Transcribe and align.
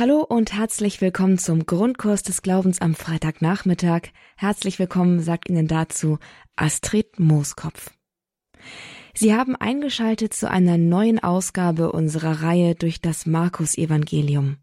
Hallo 0.00 0.20
und 0.20 0.52
herzlich 0.52 1.00
willkommen 1.00 1.38
zum 1.38 1.66
Grundkurs 1.66 2.22
des 2.22 2.42
Glaubens 2.42 2.80
am 2.80 2.94
Freitagnachmittag. 2.94 4.02
Herzlich 4.36 4.78
willkommen 4.78 5.18
sagt 5.18 5.48
Ihnen 5.48 5.66
dazu 5.66 6.18
Astrid 6.54 7.18
Mooskopf. 7.18 7.90
Sie 9.12 9.34
haben 9.34 9.56
eingeschaltet 9.56 10.34
zu 10.34 10.48
einer 10.48 10.78
neuen 10.78 11.18
Ausgabe 11.18 11.90
unserer 11.90 12.42
Reihe 12.42 12.76
durch 12.76 13.00
das 13.00 13.26
Markus-Evangelium 13.26 14.58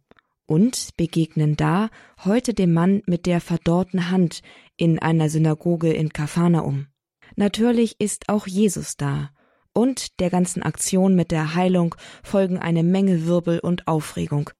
und 0.45 0.95
begegnen 0.95 1.57
da 1.57 1.89
heute 2.23 2.53
dem 2.53 2.71
Mann 2.71 3.01
mit 3.05 3.25
der 3.25 3.41
verdorrten 3.41 4.09
Hand 4.09 4.41
in 4.77 4.99
einer 4.99 5.27
Synagoge 5.27 5.91
in 5.91 6.13
Kapharnaum. 6.13 6.87
Natürlich 7.35 7.99
ist 7.99 8.29
auch 8.29 8.47
Jesus 8.47 8.95
da 8.95 9.31
und 9.73 10.21
der 10.21 10.29
ganzen 10.29 10.63
Aktion 10.63 11.13
mit 11.13 11.31
der 11.31 11.55
Heilung 11.55 11.93
folgen 12.23 12.57
eine 12.57 12.83
Menge 12.83 13.25
Wirbel 13.25 13.59
und 13.59 13.85
Aufregung. 13.85 14.51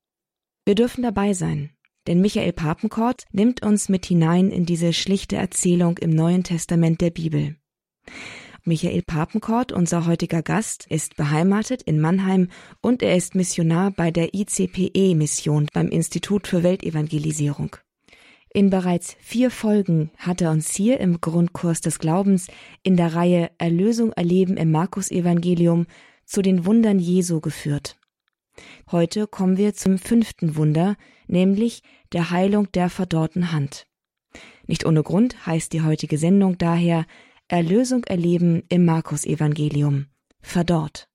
Wir 0.66 0.74
dürfen 0.74 1.04
dabei 1.04 1.34
sein, 1.34 1.70
denn 2.08 2.22
Michael 2.22 2.52
Papenkort 2.52 3.26
nimmt 3.32 3.64
uns 3.64 3.88
mit 3.88 4.08
hinein 4.08 4.50
in 4.50 4.66
diese 4.66 4.94
schlichte 4.94 5.36
Erzählung 5.36 6.00
im 6.00 6.10
Neuen 6.10 6.44
Testament 6.44 7.02
der 7.02 7.12
Bibel. 7.12 7.56
Michael 8.64 9.04
Papenkort, 9.04 9.72
unser 9.72 10.08
heutiger 10.08 10.42
Gast, 10.42 10.88
ist 10.90 11.18
beheimatet 11.18 11.84
in 11.84 12.02
Mannheim 12.02 12.50
und 12.82 13.04
er 13.04 13.16
ist 13.16 13.36
Missionar 13.36 13.92
bei 13.92 14.10
der 14.10 14.34
ICPE-Mission 14.34 15.68
beim 15.72 15.90
Institut 15.90 16.48
für 16.48 16.64
Weltevangelisierung. 16.64 17.76
In 18.52 18.72
bereits 18.72 19.18
vier 19.20 19.52
Folgen 19.52 20.10
hat 20.18 20.42
er 20.42 20.50
uns 20.50 20.74
hier 20.76 21.00
im 21.00 21.22
Grundkurs 21.22 21.82
des 21.82 22.00
Glaubens 22.00 22.48
in 22.82 22.98
der 22.98 23.14
Reihe 23.14 23.52
Erlösung 23.60 24.14
erleben 24.14 24.58
im 24.58 24.72
Markus-Evangelium 24.72 25.86
zu 26.26 26.42
den 26.42 26.66
Wundern 26.66 26.98
Jesu 26.98 27.40
geführt. 27.40 27.98
Heute 28.92 29.28
kommen 29.28 29.58
wir 29.58 29.74
zum 29.74 29.98
fünften 29.98 30.56
Wunder, 30.56 30.96
nämlich 31.28 31.84
der 32.14 32.30
Heilung 32.30 32.72
der 32.72 32.90
verdorrten 32.90 33.52
Hand. 33.52 33.88
Nicht 34.68 34.86
ohne 34.86 35.04
Grund 35.04 35.46
heißt 35.46 35.74
die 35.74 35.82
heutige 35.82 36.18
Sendung 36.18 36.58
daher 36.58 37.06
Erlösung 37.48 38.04
erleben 38.06 38.64
im 38.70 38.86
Markus-Evangelium. 38.86 40.08
Verdorrt. 40.42 41.08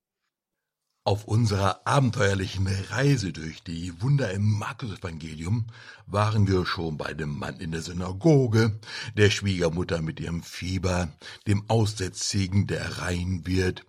Auf 1.02 1.24
unserer 1.24 1.86
abenteuerlichen 1.86 2.68
Reise 2.90 3.32
durch 3.32 3.62
die 3.62 4.00
Wunder 4.02 4.30
im 4.32 4.58
Markus-Evangelium 4.58 5.66
waren 6.06 6.46
wir 6.46 6.66
schon 6.66 6.98
bei 6.98 7.14
dem 7.14 7.38
Mann 7.38 7.58
in 7.58 7.72
der 7.72 7.80
Synagoge, 7.80 8.78
der 9.16 9.30
Schwiegermutter 9.30 10.02
mit 10.02 10.20
ihrem 10.20 10.42
Fieber, 10.42 11.08
dem 11.46 11.64
Aussätzigen, 11.68 12.66
der 12.66 12.98
rein 12.98 13.42
wird, 13.44 13.86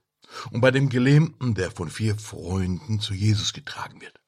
und 0.52 0.62
bei 0.62 0.72
dem 0.72 0.90
Gelähmten, 0.90 1.54
der 1.54 1.72
von 1.72 1.90
vier 1.90 2.18
Freunden 2.18 3.00
zu 3.00 3.14
Jesus 3.14 3.54
getragen 3.54 4.02
wird. 4.02 4.20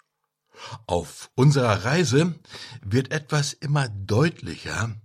Auf 0.87 1.31
unserer 1.35 1.85
Reise 1.85 2.39
wird 2.81 3.11
etwas 3.11 3.53
immer 3.53 3.89
deutlicher, 3.89 4.95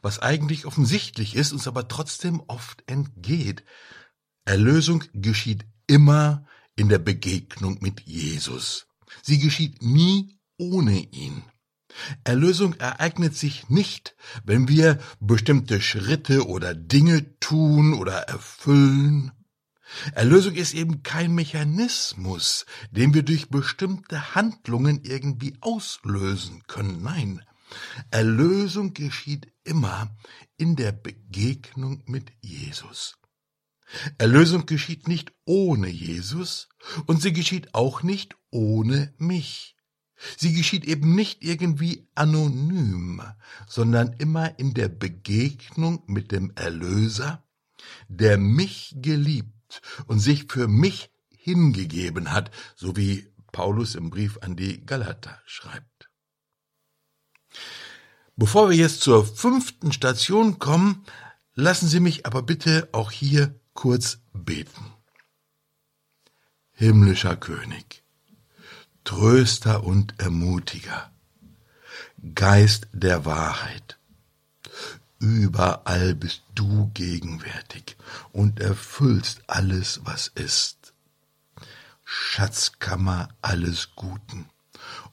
was 0.00 0.20
eigentlich 0.20 0.66
offensichtlich 0.66 1.34
ist, 1.34 1.52
uns 1.52 1.66
aber 1.66 1.88
trotzdem 1.88 2.42
oft 2.46 2.82
entgeht. 2.86 3.64
Erlösung 4.44 5.04
geschieht 5.12 5.66
immer 5.86 6.46
in 6.76 6.88
der 6.88 6.98
Begegnung 6.98 7.78
mit 7.80 8.00
Jesus. 8.00 8.86
Sie 9.22 9.38
geschieht 9.38 9.82
nie 9.82 10.38
ohne 10.56 10.98
ihn. 10.98 11.42
Erlösung 12.24 12.74
ereignet 12.74 13.36
sich 13.36 13.68
nicht, 13.68 14.16
wenn 14.44 14.68
wir 14.68 14.98
bestimmte 15.20 15.82
Schritte 15.82 16.46
oder 16.46 16.74
Dinge 16.74 17.38
tun 17.38 17.92
oder 17.94 18.22
erfüllen. 18.22 19.32
Erlösung 20.14 20.54
ist 20.54 20.74
eben 20.74 21.02
kein 21.02 21.34
Mechanismus, 21.34 22.66
den 22.90 23.14
wir 23.14 23.22
durch 23.22 23.48
bestimmte 23.48 24.34
Handlungen 24.34 25.02
irgendwie 25.04 25.56
auslösen 25.60 26.62
können. 26.66 27.02
Nein, 27.02 27.42
Erlösung 28.10 28.94
geschieht 28.94 29.52
immer 29.64 30.14
in 30.56 30.76
der 30.76 30.92
Begegnung 30.92 32.02
mit 32.06 32.32
Jesus. 32.40 33.16
Erlösung 34.18 34.66
geschieht 34.66 35.08
nicht 35.08 35.32
ohne 35.44 35.88
Jesus 35.88 36.68
und 37.06 37.20
sie 37.20 37.32
geschieht 37.32 37.74
auch 37.74 38.02
nicht 38.02 38.36
ohne 38.50 39.12
mich. 39.18 39.76
Sie 40.36 40.52
geschieht 40.52 40.84
eben 40.84 41.14
nicht 41.14 41.42
irgendwie 41.42 42.08
anonym, 42.14 43.22
sondern 43.66 44.12
immer 44.14 44.58
in 44.58 44.72
der 44.72 44.88
Begegnung 44.88 46.04
mit 46.06 46.30
dem 46.30 46.52
Erlöser, 46.54 47.44
der 48.08 48.38
mich 48.38 48.94
geliebt 48.96 49.52
und 50.06 50.18
sich 50.18 50.46
für 50.48 50.68
mich 50.68 51.10
hingegeben 51.30 52.32
hat, 52.32 52.50
so 52.76 52.96
wie 52.96 53.32
Paulus 53.52 53.94
im 53.94 54.10
Brief 54.10 54.38
an 54.42 54.56
die 54.56 54.84
Galater 54.84 55.40
schreibt. 55.44 56.10
Bevor 58.36 58.70
wir 58.70 58.76
jetzt 58.76 59.02
zur 59.02 59.26
fünften 59.26 59.92
Station 59.92 60.58
kommen, 60.58 61.04
lassen 61.54 61.86
Sie 61.86 62.00
mich 62.00 62.26
aber 62.26 62.42
bitte 62.42 62.88
auch 62.92 63.10
hier 63.10 63.60
kurz 63.74 64.18
beten. 64.32 64.92
Himmlischer 66.72 67.36
König, 67.36 68.02
Tröster 69.04 69.84
und 69.84 70.18
Ermutiger, 70.18 71.12
Geist 72.34 72.88
der 72.92 73.24
Wahrheit, 73.24 73.98
Überall 75.22 76.16
bist 76.16 76.42
du 76.56 76.90
gegenwärtig 76.94 77.96
und 78.32 78.58
erfüllst 78.58 79.42
alles, 79.46 80.00
was 80.02 80.26
ist. 80.26 80.94
Schatzkammer 82.04 83.28
alles 83.40 83.90
Guten 83.94 84.46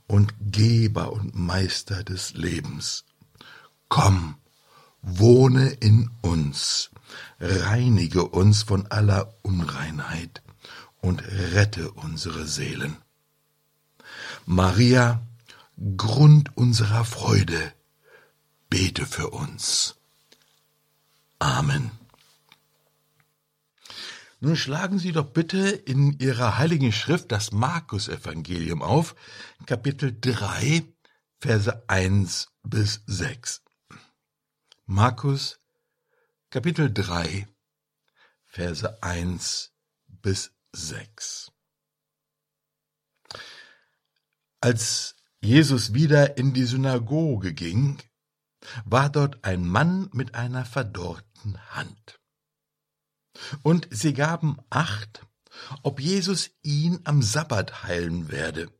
und 0.08 0.34
Geber 0.42 1.14
und 1.14 1.36
Meister 1.36 2.04
des 2.04 2.34
Lebens. 2.34 3.06
Komm, 3.88 4.38
wohne 5.04 5.70
in 5.70 6.10
uns, 6.22 6.90
reinige 7.40 8.30
uns 8.30 8.64
von 8.64 8.88
aller 8.88 9.32
Unreinheit 9.44 10.42
und 11.02 11.22
rette 11.22 11.92
unsere 11.92 12.48
Seelen. 12.48 12.98
Maria, 14.48 15.22
Grund 15.98 16.58
unserer 16.58 17.06
Freude, 17.06 17.74
bete 18.72 19.06
für 19.06 19.30
uns. 19.30 19.99
Amen. 21.40 21.92
Nun 24.42 24.56
schlagen 24.56 25.00
Sie 25.00 25.12
doch 25.12 25.32
bitte 25.32 25.70
in 25.70 26.18
Ihrer 26.20 26.58
heiligen 26.58 26.92
Schrift 26.92 27.32
das 27.32 27.52
Markus-Evangelium 27.52 28.82
auf, 28.82 29.16
Kapitel 29.66 30.18
3, 30.20 30.84
Verse 31.40 31.84
1 31.88 32.50
bis 32.64 33.02
6. 33.08 33.64
Markus, 34.86 35.60
Kapitel 36.50 36.94
3, 36.94 37.48
Verse 38.46 39.04
1 39.04 39.72
bis 40.08 40.52
6. 40.74 41.52
Als 44.62 45.16
Jesus 45.42 45.94
wieder 45.94 46.38
in 46.38 46.54
die 46.54 46.66
Synagoge 46.66 47.54
ging, 47.54 47.98
war 48.86 49.10
dort 49.10 49.44
ein 49.44 49.66
Mann 49.66 50.10
mit 50.14 50.36
einer 50.36 50.66
verdorrten 50.66 51.58
Hand. 51.72 52.20
Und 53.64 53.88
sie 53.92 54.14
gaben 54.14 54.58
acht, 54.70 55.26
ob 55.84 56.00
Jesus 56.00 56.52
ihn 56.62 57.00
am 57.04 57.22
Sabbat 57.22 57.84
heilen 57.84 58.32
werde. 58.32 58.72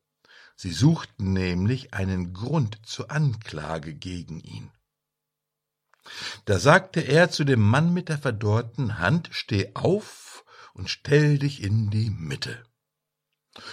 Sie 0.56 0.74
suchten 0.74 1.34
nämlich 1.34 1.94
einen 1.94 2.34
Grund 2.34 2.80
zur 2.86 3.12
Anklage 3.12 3.94
gegen 3.94 4.40
ihn. 4.42 4.72
Da 6.46 6.60
sagte 6.60 7.02
er 7.02 7.30
zu 7.30 7.44
dem 7.44 7.62
Mann 7.62 7.94
mit 7.94 8.10
der 8.10 8.18
verdorrten 8.18 8.98
Hand, 8.98 9.30
Steh 9.32 9.72
auf 9.76 10.44
und 10.74 10.90
stell 10.90 11.40
dich 11.40 11.64
in 11.64 11.90
die 11.90 12.10
Mitte. 12.10 12.64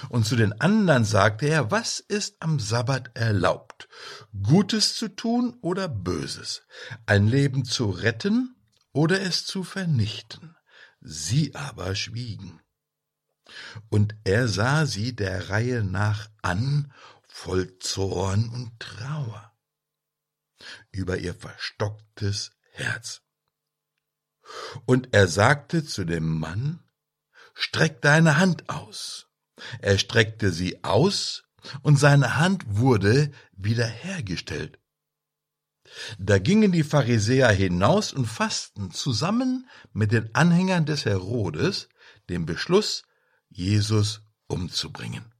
Und 0.09 0.27
zu 0.27 0.37
den 0.37 0.61
anderen 0.61 1.05
sagte 1.05 1.47
er, 1.47 1.71
was 1.71 2.01
ist 2.01 2.37
am 2.41 2.59
Sabbat 2.59 3.17
erlaubt? 3.17 3.89
Gutes 4.43 4.97
zu 4.97 5.09
tun 5.09 5.57
oder 5.61 5.89
Böses? 5.89 6.63
Ein 7.07 7.29
Leben 7.29 7.65
zu 7.65 7.91
retten 7.91 8.57
oder 8.93 9.21
es 9.21 9.45
zu 9.45 9.65
vernichten? 9.65 10.57
Sie 11.01 11.55
aber 11.55 11.95
schwiegen. 11.95 12.61
Und 13.91 14.17
er 14.25 14.49
sah 14.49 14.87
sie 14.87 15.15
der 15.15 15.51
Reihe 15.51 15.85
nach 15.85 16.29
an, 16.43 16.93
voll 17.29 17.79
Zorn 17.79 18.49
und 18.49 18.81
Trauer 18.81 19.53
über 20.91 21.19
ihr 21.19 21.35
verstocktes 21.35 22.53
Herz. 22.73 23.23
Und 24.85 25.13
er 25.13 25.29
sagte 25.29 25.85
zu 25.85 26.05
dem 26.05 26.39
Mann, 26.39 26.83
Streck 27.55 28.03
deine 28.03 28.37
Hand 28.37 28.69
aus. 28.69 29.26
Er 29.81 29.99
streckte 29.99 30.53
sie 30.53 30.85
aus, 30.85 31.45
und 31.83 31.99
seine 31.99 32.37
Hand 32.37 32.65
wurde 32.69 33.33
wiederhergestellt. 33.57 34.79
Da 36.19 36.39
gingen 36.39 36.73
die 36.73 36.83
Pharisäer 36.83 37.51
hinaus 37.51 38.13
und 38.13 38.27
fassten 38.27 38.91
zusammen 38.91 39.69
mit 39.93 40.13
den 40.13 40.35
Anhängern 40.35 40.85
des 40.85 41.05
Herodes 41.05 41.89
den 42.29 42.47
Beschluss, 42.47 43.05
Jesus 43.49 44.23
umzubringen. 44.49 45.33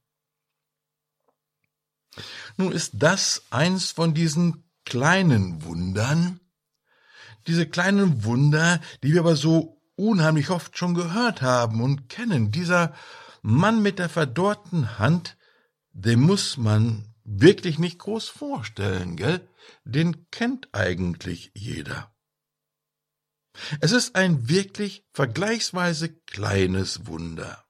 Nun 2.57 2.73
ist 2.73 2.93
das 2.95 3.43
eins 3.51 3.91
von 3.91 4.15
diesen 4.15 4.65
kleinen 4.85 5.65
Wundern, 5.65 6.41
diese 7.47 7.67
kleinen 7.67 8.25
Wunder, 8.25 8.81
die 9.03 9.13
wir 9.13 9.21
aber 9.21 9.37
so 9.37 9.83
unheimlich 9.97 10.51
oft 10.51 10.79
schon 10.79 10.95
gehört 10.95 11.43
haben 11.43 11.83
und 11.83 12.09
kennen. 12.09 12.51
Dieser 12.51 12.95
Mann 13.49 13.81
mit 13.81 14.01
der 14.01 14.09
verdorrten 14.09 14.99
Hand, 14.99 15.37
den 15.93 16.19
muss 16.19 16.57
man 16.57 17.15
wirklich 17.23 17.79
nicht 17.79 18.01
groß 18.01 18.29
vorstellen, 18.29 19.15
gell? 19.15 19.49
Den 19.85 20.29
kennt 20.33 20.69
eigentlich 20.73 21.53
jeder. 21.55 22.13
Es 23.81 23.93
ist 23.93 24.17
ein 24.17 24.49
wirklich 24.49 25.07
vergleichsweise 25.13 26.13
kleines 26.13 27.07
Wunder. 27.07 27.65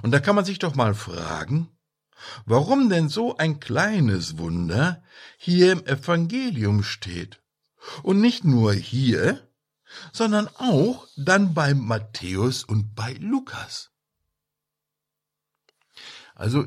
Und 0.00 0.12
da 0.12 0.18
kann 0.18 0.34
man 0.34 0.46
sich 0.46 0.58
doch 0.58 0.74
mal 0.74 0.94
fragen, 0.94 1.68
warum 2.46 2.88
denn 2.88 3.10
so 3.10 3.36
ein 3.36 3.60
kleines 3.60 4.38
Wunder 4.38 5.04
hier 5.36 5.72
im 5.72 5.84
Evangelium 5.84 6.82
steht. 6.82 7.42
Und 8.02 8.22
nicht 8.22 8.44
nur 8.44 8.72
hier, 8.72 9.46
sondern 10.14 10.48
auch 10.56 11.06
dann 11.18 11.52
bei 11.52 11.74
Matthäus 11.74 12.64
und 12.64 12.94
bei 12.94 13.12
Lukas. 13.12 13.90
Also 16.36 16.66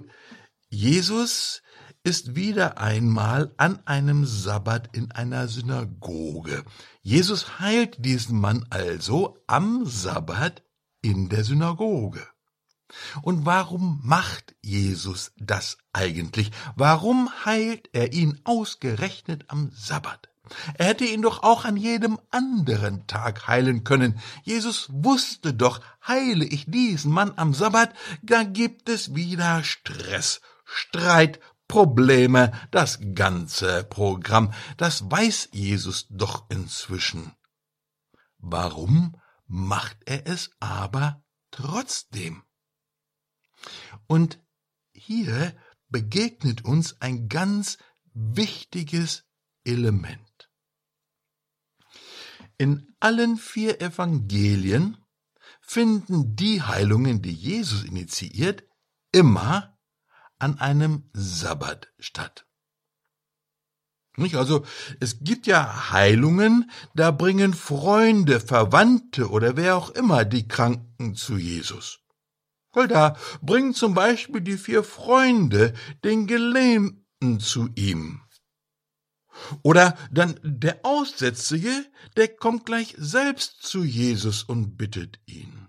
Jesus 0.70 1.62
ist 2.04 2.36
wieder 2.36 2.78
einmal 2.80 3.54
an 3.58 3.86
einem 3.86 4.26
Sabbat 4.26 4.96
in 4.96 5.12
einer 5.12 5.48
Synagoge. 5.48 6.64
Jesus 7.02 7.60
heilt 7.60 8.04
diesen 8.04 8.40
Mann 8.40 8.66
also 8.70 9.38
am 9.48 9.86
Sabbat 9.86 10.64
in 11.02 11.30
der 11.30 11.44
Synagoge. 11.44 12.28
Und 13.22 13.46
warum 13.46 14.02
macht 14.04 14.56
Jesus 14.62 15.32
das 15.38 15.78
eigentlich? 15.94 16.52
Warum 16.76 17.30
heilt 17.46 17.90
er 17.94 18.14
ihn 18.14 18.40
ausgerechnet 18.44 19.46
am 19.48 19.72
Sabbat? 19.72 20.30
Er 20.76 20.88
hätte 20.88 21.06
ihn 21.06 21.22
doch 21.22 21.44
auch 21.44 21.66
an 21.66 21.78
jedem 21.78 22.20
anderen 22.32 23.08
Tag 23.08 23.48
heilen 23.48 23.84
können. 23.84 24.20
Jesus 24.44 24.90
wusste 24.92 25.54
doch, 25.54 25.82
heile 26.08 26.46
ich 26.46 26.66
diesen 26.66 27.12
Mann 27.12 27.34
am 27.36 27.54
Sabbat, 27.54 27.94
da 28.22 28.44
gibt 28.44 28.90
es 28.90 29.16
wieder 29.16 29.64
Stress, 29.64 30.42
Streit, 30.66 31.40
Probleme, 31.68 32.52
das 32.72 33.00
ganze 33.14 33.84
Programm. 33.84 34.54
Das 34.78 35.10
weiß 35.10 35.50
Jesus 35.52 36.08
doch 36.10 36.50
inzwischen. 36.50 37.34
Warum 38.40 39.16
macht 39.46 39.98
er 40.06 40.26
es 40.28 40.50
aber 40.60 41.24
trotzdem? 41.52 42.44
Und 44.08 44.40
hier 44.92 45.56
begegnet 45.90 46.66
uns 46.66 47.00
ein 47.02 47.30
ganz 47.30 47.78
wichtiges 48.14 49.26
Element. 49.64 50.29
In 52.60 52.94
allen 53.00 53.38
vier 53.38 53.80
Evangelien 53.80 54.98
finden 55.62 56.36
die 56.36 56.62
Heilungen, 56.62 57.22
die 57.22 57.32
Jesus 57.32 57.86
initiiert, 57.86 58.66
immer 59.14 59.78
an 60.40 60.60
einem 60.60 61.10
Sabbat 61.14 61.88
statt. 62.00 62.46
Nicht? 64.18 64.36
Also 64.36 64.66
es 65.00 65.20
gibt 65.22 65.48
ja 65.48 65.92
Heilungen, 65.92 66.70
da 66.96 67.12
bringen 67.12 67.54
Freunde, 67.54 68.42
Verwandte 68.42 69.30
oder 69.30 69.56
wer 69.56 69.78
auch 69.78 69.92
immer 69.92 70.26
die 70.26 70.46
Kranken 70.46 71.16
zu 71.16 71.38
Jesus. 71.38 72.02
Weil 72.74 72.90
da 72.90 73.16
bringen 73.42 73.74
zum 73.74 73.94
Beispiel 73.94 74.42
die 74.42 74.58
vier 74.58 74.84
Freunde 74.84 75.74
den 76.04 76.28
Gelähmten 76.28 77.40
zu 77.40 77.70
ihm. 77.76 78.22
Oder 79.64 79.98
dann 80.12 80.40
der 80.44 80.80
Aussätzige, 80.84 81.86
der 82.18 82.28
kommt 82.28 82.66
gleich 82.66 82.96
selbst 82.98 83.64
zu 83.64 83.84
Jesus 83.84 84.44
und 84.44 84.78
bittet 84.78 85.20
ihn. 85.26 85.68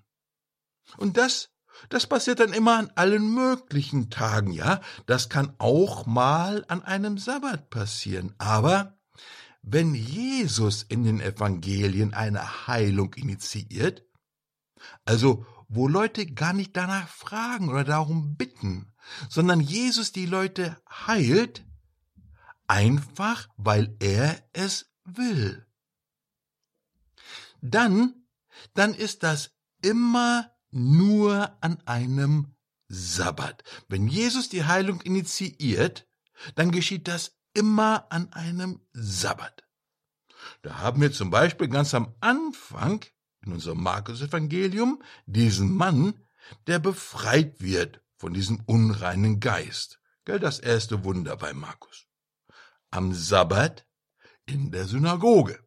Und 0.96 1.17
das, 1.17 1.50
das 1.88 2.06
passiert 2.06 2.40
dann 2.40 2.52
immer 2.52 2.78
an 2.78 2.90
allen 2.94 3.32
möglichen 3.32 4.11
Tagen, 4.11 4.52
ja. 4.52 4.81
Das 5.06 5.28
kann 5.28 5.55
auch 5.58 6.06
mal 6.06 6.64
an 6.69 6.82
einem 6.82 7.19
Sabbat 7.19 7.70
passieren. 7.70 8.34
Aber 8.38 8.99
wenn 9.62 9.94
Jesus 9.94 10.82
in 10.82 11.05
den 11.05 11.20
Evangelien 11.20 12.14
eine 12.14 12.66
Heilung 12.66 13.14
initiiert, 13.14 14.05
also 15.05 15.46
wo 15.69 15.87
Leute 15.87 16.26
gar 16.26 16.52
nicht 16.52 16.76
danach 16.76 17.08
fragen 17.08 17.69
oder 17.69 17.84
darum 17.84 18.37
bitten, 18.37 18.93
sondern 19.28 19.61
Jesus 19.61 20.12
die 20.12 20.26
Leute 20.26 20.76
heilt, 21.06 21.64
einfach 22.70 23.49
weil 23.56 23.96
er 23.99 24.40
es 24.52 24.93
will. 25.05 25.67
Dann, 27.61 28.14
dann 28.75 28.94
ist 28.94 29.25
das 29.25 29.50
immer 29.82 30.52
nur 30.70 31.56
an 31.61 31.82
einem 31.84 32.55
Sabbat. 32.88 33.64
Wenn 33.88 34.06
Jesus 34.06 34.49
die 34.49 34.64
Heilung 34.64 35.00
initiiert, 35.00 36.06
dann 36.55 36.70
geschieht 36.70 37.08
das 37.08 37.37
immer 37.55 38.06
an 38.11 38.32
einem 38.32 38.81
Sabbat. 38.93 39.64
Da 40.62 40.78
haben 40.78 41.00
wir 41.00 41.12
zum 41.12 41.31
Beispiel 41.31 41.69
ganz 41.69 41.93
am 41.93 42.14
Anfang 42.20 43.05
in 43.44 43.52
unserem 43.52 43.82
Markus-Evangelium 43.82 45.02
diesen 45.26 45.75
Mann, 45.75 46.14
der 46.69 46.78
befreit 46.78 47.61
wird 47.61 48.00
von 48.16 48.32
diesem 48.32 48.61
unreinen 48.66 49.40
Geist. 49.40 50.00
Gell, 50.25 50.38
das 50.38 50.61
erste 50.61 51.02
Wunder 51.02 51.37
bei 51.37 51.52
Markus 51.52 52.09
am 52.90 53.14
Sabbat 53.14 53.87
in 54.46 54.70
der 54.70 54.87
Synagoge. 54.87 55.58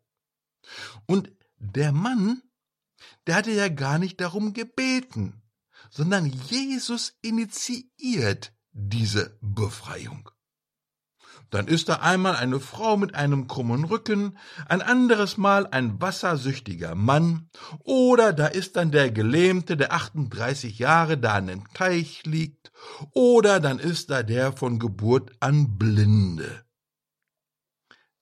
Und 1.06 1.31
der 1.58 1.92
Mann, 1.92 2.42
der 3.28 3.36
hatte 3.36 3.52
ja 3.52 3.70
gar 3.70 4.00
nicht 4.00 4.20
darum 4.20 4.54
gebeten, 4.54 5.42
sondern 5.90 6.25
Jesus 6.25 7.18
initiiert 7.22 8.54
diese 8.72 9.38
Befreiung. 9.42 10.30
Dann 11.50 11.68
ist 11.68 11.88
da 11.88 11.98
einmal 11.98 12.36
eine 12.36 12.60
Frau 12.60 12.98
mit 12.98 13.14
einem 13.14 13.48
krummen 13.48 13.84
Rücken, 13.84 14.40
ein 14.68 14.81
anderes 14.81 15.38
Mal 15.38 15.68
ein 15.68 16.02
wassersüchtiger 16.02 16.96
Mann, 16.96 17.48
oder 17.84 18.34
da 18.34 18.48
ist 18.48 18.75
dann 18.75 18.90
der 18.92 19.12
Gelähmte, 19.12 19.78
der 19.78 19.94
38 19.94 20.80
Jahre 20.80 21.16
da 21.16 21.36
an 21.36 21.46
dem 21.46 21.72
Teich 21.75 22.25
liegt, 22.25 22.72
oder 23.12 23.60
dann 23.60 23.78
ist 23.78 24.10
da 24.10 24.24
der 24.24 24.54
von 24.54 24.80
Geburt 24.80 25.31
an 25.42 25.78
Blinde. 25.78 26.66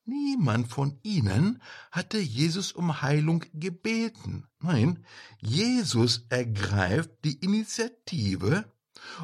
Niemand 0.06 0.68
von 0.68 1.00
ihnen 1.04 1.62
hatte 1.92 2.18
Jesus 2.18 2.72
um 2.72 3.02
Heilung 3.02 3.46
gebeten. 3.54 4.48
Nein, 4.60 5.06
Jesus 5.40 6.26
ergreift 6.30 7.12
die 7.24 7.40
Initiative 7.40 8.72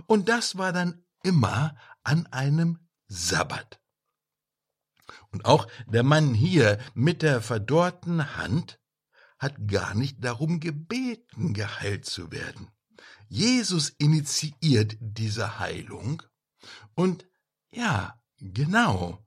und 0.06 0.30
das 0.30 0.58
war 0.58 0.72
dann 0.72 1.04
immer 1.24 1.76
an 2.04 2.28
einem 2.28 2.80
Sabbat. 3.08 3.82
Und 5.32 5.46
auch 5.46 5.68
der 5.88 6.04
Mann 6.04 6.34
hier 6.34 6.80
mit 6.94 7.22
der 7.22 7.42
verdorrten 7.42 8.38
Hand 8.38 8.80
hat 9.40 9.68
gar 9.68 9.94
nicht 9.94 10.24
darum 10.24 10.60
gebeten, 10.60 11.54
geheilt 11.54 12.06
zu 12.06 12.32
werden. 12.32 12.70
Jesus 13.30 13.90
initiiert 13.90 14.96
diese 15.00 15.60
Heilung 15.60 16.24
und 16.96 17.28
ja, 17.72 18.22
genau, 18.38 19.26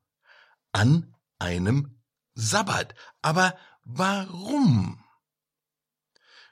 an 0.72 1.14
einem 1.40 2.00
Sabbat. 2.34 2.94
Aber 3.22 3.58
warum? 3.82 5.02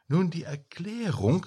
Nun, 0.08 0.30
die 0.30 0.42
Erklärung, 0.42 1.46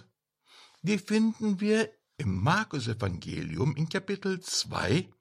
die 0.81 0.97
finden 0.97 1.59
wir 1.59 1.91
im 2.17 2.41
Markus 2.41 2.87
Evangelium 2.87 3.75
in 3.75 3.89
Kapitel 3.89 4.39
2 4.39 5.11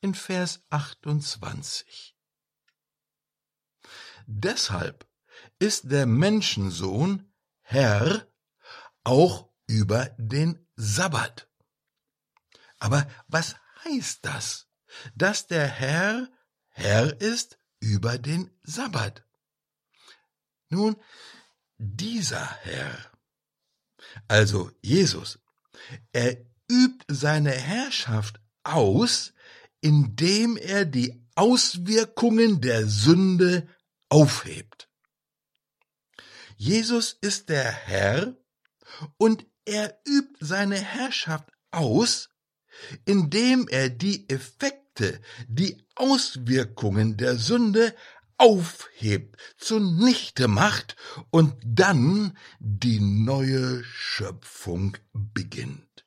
in 0.00 0.14
Vers 0.14 0.62
28. 0.70 2.16
Deshalb 4.26 5.08
ist 5.58 5.90
der 5.90 6.06
Menschensohn 6.06 7.32
Herr 7.62 8.26
auch 9.04 9.50
über 9.66 10.10
den 10.18 10.66
Sabbat. 10.76 11.48
Aber 12.78 13.08
was 13.26 13.56
heißt 13.84 14.24
das? 14.24 14.68
Dass 15.14 15.46
der 15.46 15.66
Herr 15.66 16.28
Herr 16.78 17.20
ist 17.20 17.58
über 17.80 18.18
den 18.18 18.52
Sabbat. 18.62 19.24
Nun, 20.68 20.94
dieser 21.76 22.48
Herr, 22.62 22.96
also 24.28 24.70
Jesus, 24.80 25.40
er 26.12 26.36
übt 26.70 27.04
seine 27.08 27.50
Herrschaft 27.50 28.40
aus, 28.62 29.32
indem 29.80 30.56
er 30.56 30.84
die 30.84 31.20
Auswirkungen 31.34 32.60
der 32.60 32.86
Sünde 32.86 33.68
aufhebt. 34.08 34.88
Jesus 36.56 37.18
ist 37.20 37.48
der 37.48 37.72
Herr 37.72 38.36
und 39.16 39.46
er 39.64 40.00
übt 40.06 40.36
seine 40.38 40.78
Herrschaft 40.78 41.50
aus, 41.72 42.30
indem 43.04 43.66
er 43.66 43.90
die 43.90 44.28
Effekte 44.28 44.87
Akte, 44.98 45.20
die 45.46 45.76
Auswirkungen 45.94 47.16
der 47.16 47.36
Sünde 47.36 47.94
aufhebt, 48.36 49.36
zunichte 49.56 50.48
macht 50.48 50.96
und 51.30 51.54
dann 51.64 52.36
die 52.58 53.00
neue 53.00 53.84
Schöpfung 53.84 54.96
beginnt. 55.12 56.04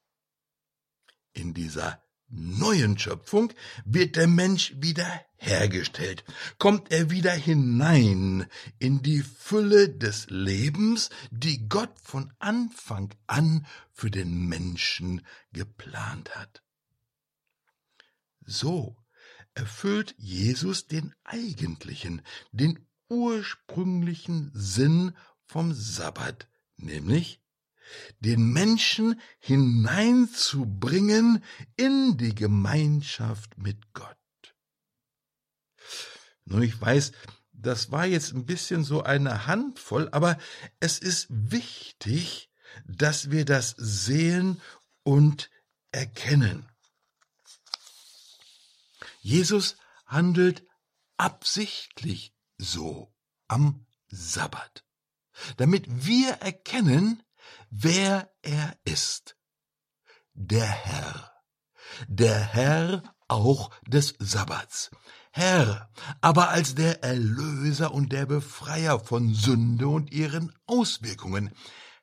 In 1.33 1.53
dieser 1.53 2.03
neuen 2.27 2.97
Schöpfung 2.97 3.53
wird 3.85 4.15
der 4.17 4.27
Mensch 4.27 4.73
wieder 4.77 5.07
hergestellt, 5.37 6.23
kommt 6.57 6.91
er 6.91 7.09
wieder 7.09 7.31
hinein 7.31 8.45
in 8.79 9.01
die 9.01 9.21
Fülle 9.21 9.89
des 9.89 10.29
Lebens, 10.29 11.09
die 11.29 11.67
Gott 11.67 11.97
von 12.01 12.31
Anfang 12.39 13.13
an 13.27 13.65
für 13.91 14.11
den 14.11 14.47
Menschen 14.47 15.25
geplant 15.51 16.35
hat. 16.35 16.61
So 18.45 18.97
erfüllt 19.53 20.15
Jesus 20.17 20.87
den 20.87 21.13
eigentlichen, 21.23 22.23
den 22.51 22.85
ursprünglichen 23.09 24.51
Sinn 24.53 25.15
vom 25.45 25.73
Sabbat, 25.73 26.47
nämlich 26.77 27.41
den 28.21 28.53
Menschen 28.53 29.19
hineinzubringen 29.39 31.43
in 31.75 32.15
die 32.17 32.33
Gemeinschaft 32.33 33.57
mit 33.57 33.93
Gott. 33.93 34.15
Nun, 36.45 36.63
ich 36.63 36.79
weiß, 36.79 37.11
das 37.51 37.91
war 37.91 38.05
jetzt 38.05 38.31
ein 38.33 38.45
bisschen 38.45 38.85
so 38.85 39.03
eine 39.03 39.45
Handvoll, 39.45 40.07
aber 40.11 40.37
es 40.79 40.99
ist 40.99 41.27
wichtig, 41.29 42.49
dass 42.85 43.31
wir 43.31 43.43
das 43.45 43.75
sehen 43.77 44.61
und 45.03 45.49
erkennen. 45.91 46.70
Jesus 49.21 49.77
handelt 50.05 50.65
absichtlich 51.17 52.33
so 52.57 53.13
am 53.47 53.85
Sabbat, 54.07 54.83
damit 55.57 56.05
wir 56.05 56.33
erkennen, 56.33 57.23
wer 57.69 58.33
er 58.41 58.77
ist. 58.83 59.37
Der 60.33 60.65
Herr. 60.65 61.31
Der 62.07 62.39
Herr 62.39 63.03
auch 63.27 63.69
des 63.87 64.15
Sabbats. 64.19 64.89
Herr, 65.31 65.89
aber 66.19 66.49
als 66.49 66.75
der 66.75 67.03
Erlöser 67.03 67.93
und 67.93 68.11
der 68.11 68.25
Befreier 68.25 68.99
von 68.99 69.33
Sünde 69.33 69.87
und 69.87 70.11
ihren 70.11 70.53
Auswirkungen. 70.65 71.51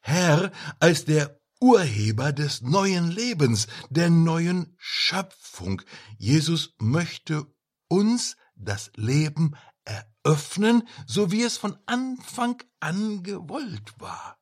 Herr 0.00 0.52
als 0.78 1.04
der 1.04 1.37
Urheber 1.60 2.32
des 2.32 2.62
neuen 2.62 3.10
Lebens, 3.10 3.66
der 3.90 4.10
neuen 4.10 4.74
Schöpfung. 4.78 5.82
Jesus 6.16 6.74
möchte 6.78 7.46
uns 7.88 8.36
das 8.54 8.90
Leben 8.94 9.56
eröffnen, 9.84 10.86
so 11.06 11.32
wie 11.32 11.42
es 11.42 11.56
von 11.56 11.76
Anfang 11.86 12.62
an 12.80 13.22
gewollt 13.22 13.94
war. 13.98 14.38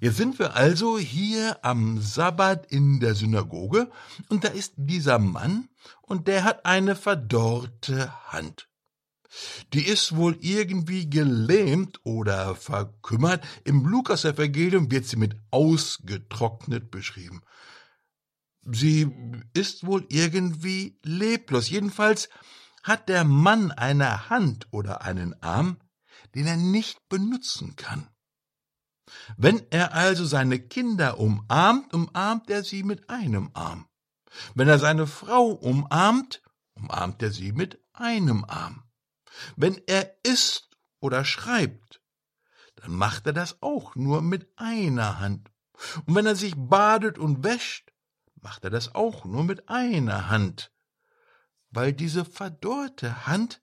Jetzt 0.00 0.16
sind 0.16 0.38
wir 0.38 0.54
also 0.54 0.98
hier 0.98 1.64
am 1.64 2.00
Sabbat 2.00 2.66
in 2.66 3.00
der 3.00 3.14
Synagoge 3.14 3.90
und 4.28 4.44
da 4.44 4.48
ist 4.48 4.74
dieser 4.76 5.18
Mann 5.18 5.68
und 6.02 6.26
der 6.28 6.44
hat 6.44 6.66
eine 6.66 6.96
verdorrte 6.96 8.12
Hand. 8.32 8.68
Die 9.72 9.86
ist 9.86 10.16
wohl 10.16 10.36
irgendwie 10.40 11.08
gelähmt 11.08 12.00
oder 12.04 12.54
verkümmert. 12.54 13.44
Im 13.64 13.86
Lukasevangelium 13.86 14.90
wird 14.90 15.06
sie 15.06 15.16
mit 15.16 15.36
ausgetrocknet 15.50 16.90
beschrieben. 16.90 17.42
Sie 18.62 19.10
ist 19.52 19.86
wohl 19.86 20.06
irgendwie 20.08 20.98
leblos. 21.02 21.68
Jedenfalls 21.68 22.28
hat 22.82 23.08
der 23.08 23.24
Mann 23.24 23.72
eine 23.72 24.30
Hand 24.30 24.68
oder 24.70 25.02
einen 25.02 25.34
Arm, 25.42 25.78
den 26.34 26.46
er 26.46 26.56
nicht 26.56 27.08
benutzen 27.08 27.76
kann. 27.76 28.08
Wenn 29.36 29.62
er 29.70 29.92
also 29.92 30.24
seine 30.24 30.58
Kinder 30.58 31.18
umarmt, 31.18 31.92
umarmt 31.92 32.50
er 32.50 32.64
sie 32.64 32.82
mit 32.82 33.10
einem 33.10 33.50
Arm. 33.54 33.86
Wenn 34.54 34.68
er 34.68 34.78
seine 34.78 35.06
Frau 35.06 35.48
umarmt, 35.48 36.42
umarmt 36.74 37.22
er 37.22 37.30
sie 37.30 37.52
mit 37.52 37.80
einem 37.92 38.44
Arm. 38.44 38.83
Wenn 39.56 39.80
er 39.86 40.16
isst 40.22 40.70
oder 41.00 41.24
schreibt, 41.24 42.02
dann 42.76 42.94
macht 42.94 43.26
er 43.26 43.32
das 43.32 43.62
auch 43.62 43.94
nur 43.94 44.22
mit 44.22 44.48
einer 44.56 45.18
Hand. 45.18 45.50
Und 46.06 46.14
wenn 46.14 46.26
er 46.26 46.36
sich 46.36 46.54
badet 46.56 47.18
und 47.18 47.44
wäscht, 47.44 47.92
macht 48.40 48.64
er 48.64 48.70
das 48.70 48.94
auch 48.94 49.24
nur 49.24 49.44
mit 49.44 49.68
einer 49.68 50.28
Hand. 50.28 50.72
Weil 51.70 51.92
diese 51.92 52.24
verdorrte 52.24 53.26
Hand, 53.26 53.62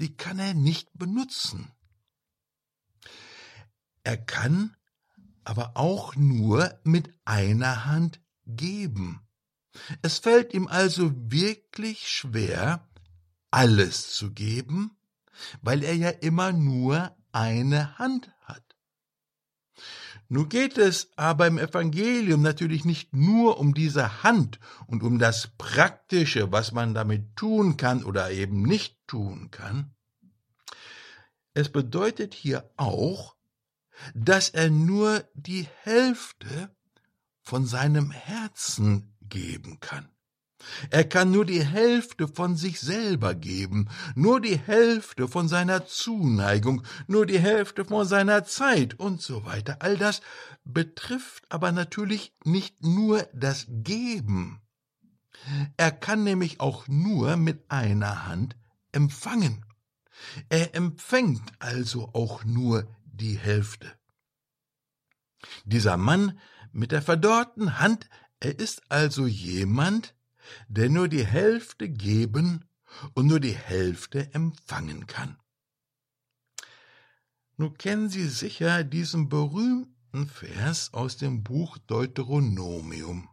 die 0.00 0.16
kann 0.16 0.38
er 0.38 0.54
nicht 0.54 0.90
benutzen. 0.94 1.72
Er 4.02 4.18
kann 4.18 4.76
aber 5.44 5.72
auch 5.76 6.16
nur 6.16 6.78
mit 6.84 7.10
einer 7.24 7.86
Hand 7.86 8.20
geben. 8.46 9.20
Es 10.02 10.18
fällt 10.18 10.54
ihm 10.54 10.66
also 10.68 11.12
wirklich 11.14 12.08
schwer, 12.08 12.86
alles 13.54 14.12
zu 14.12 14.32
geben, 14.32 14.96
weil 15.62 15.84
er 15.84 15.94
ja 15.94 16.10
immer 16.10 16.50
nur 16.50 17.16
eine 17.30 17.96
Hand 17.98 18.32
hat. 18.42 18.64
Nun 20.28 20.48
geht 20.48 20.76
es 20.76 21.12
aber 21.14 21.46
im 21.46 21.58
Evangelium 21.58 22.42
natürlich 22.42 22.84
nicht 22.84 23.14
nur 23.14 23.58
um 23.60 23.72
diese 23.72 24.24
Hand 24.24 24.58
und 24.88 25.04
um 25.04 25.20
das 25.20 25.52
Praktische, 25.56 26.50
was 26.50 26.72
man 26.72 26.94
damit 26.94 27.36
tun 27.36 27.76
kann 27.76 28.02
oder 28.02 28.32
eben 28.32 28.62
nicht 28.62 28.98
tun 29.06 29.52
kann. 29.52 29.94
Es 31.52 31.70
bedeutet 31.70 32.34
hier 32.34 32.68
auch, 32.76 33.36
dass 34.14 34.48
er 34.48 34.68
nur 34.68 35.28
die 35.34 35.68
Hälfte 35.82 36.74
von 37.40 37.66
seinem 37.66 38.10
Herzen 38.10 39.14
geben 39.20 39.78
kann. 39.78 40.08
Er 40.90 41.04
kann 41.04 41.30
nur 41.30 41.44
die 41.44 41.64
Hälfte 41.64 42.28
von 42.28 42.56
sich 42.56 42.80
selber 42.80 43.34
geben, 43.34 43.88
nur 44.14 44.40
die 44.40 44.58
Hälfte 44.58 45.28
von 45.28 45.48
seiner 45.48 45.86
Zuneigung, 45.86 46.82
nur 47.06 47.26
die 47.26 47.38
Hälfte 47.38 47.84
von 47.84 48.06
seiner 48.06 48.44
Zeit 48.44 48.98
und 48.98 49.20
so 49.20 49.44
weiter. 49.44 49.76
All 49.80 49.96
das 49.96 50.22
betrifft 50.64 51.44
aber 51.50 51.72
natürlich 51.72 52.34
nicht 52.44 52.82
nur 52.84 53.28
das 53.32 53.66
Geben. 53.68 54.60
Er 55.76 55.90
kann 55.90 56.24
nämlich 56.24 56.60
auch 56.60 56.88
nur 56.88 57.36
mit 57.36 57.70
einer 57.70 58.26
Hand 58.26 58.56
empfangen. 58.92 59.64
Er 60.48 60.74
empfängt 60.74 61.42
also 61.58 62.10
auch 62.14 62.44
nur 62.44 62.86
die 63.04 63.36
Hälfte. 63.36 63.92
Dieser 65.64 65.96
Mann 65.96 66.38
mit 66.72 66.92
der 66.92 67.02
verdorrten 67.02 67.78
Hand, 67.78 68.08
er 68.40 68.58
ist 68.58 68.82
also 68.90 69.26
jemand, 69.26 70.14
der 70.68 70.88
nur 70.88 71.08
die 71.08 71.24
Hälfte 71.24 71.88
geben 71.88 72.64
und 73.14 73.26
nur 73.26 73.40
die 73.40 73.54
Hälfte 73.56 74.32
empfangen 74.34 75.06
kann. 75.06 75.36
Nun 77.56 77.76
kennen 77.78 78.08
Sie 78.08 78.28
sicher 78.28 78.82
diesen 78.82 79.28
berühmten 79.28 80.26
Vers 80.26 80.92
aus 80.92 81.16
dem 81.16 81.44
Buch 81.44 81.78
Deuteronomium. 81.78 83.28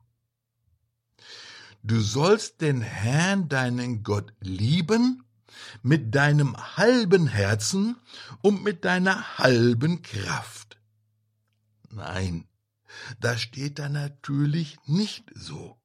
Du 1.83 1.99
sollst 1.99 2.61
den 2.61 2.81
Herrn, 2.81 3.49
deinen 3.49 4.03
Gott, 4.03 4.33
lieben 4.39 5.23
mit 5.81 6.13
deinem 6.13 6.55
halben 6.77 7.27
Herzen 7.27 7.95
und 8.41 8.63
mit 8.63 8.85
deiner 8.85 9.39
halben 9.39 10.03
Kraft. 10.03 10.79
Nein, 11.89 12.47
das 13.19 13.41
steht 13.41 13.79
da 13.79 13.89
natürlich 13.89 14.77
nicht 14.85 15.31
so. 15.33 15.80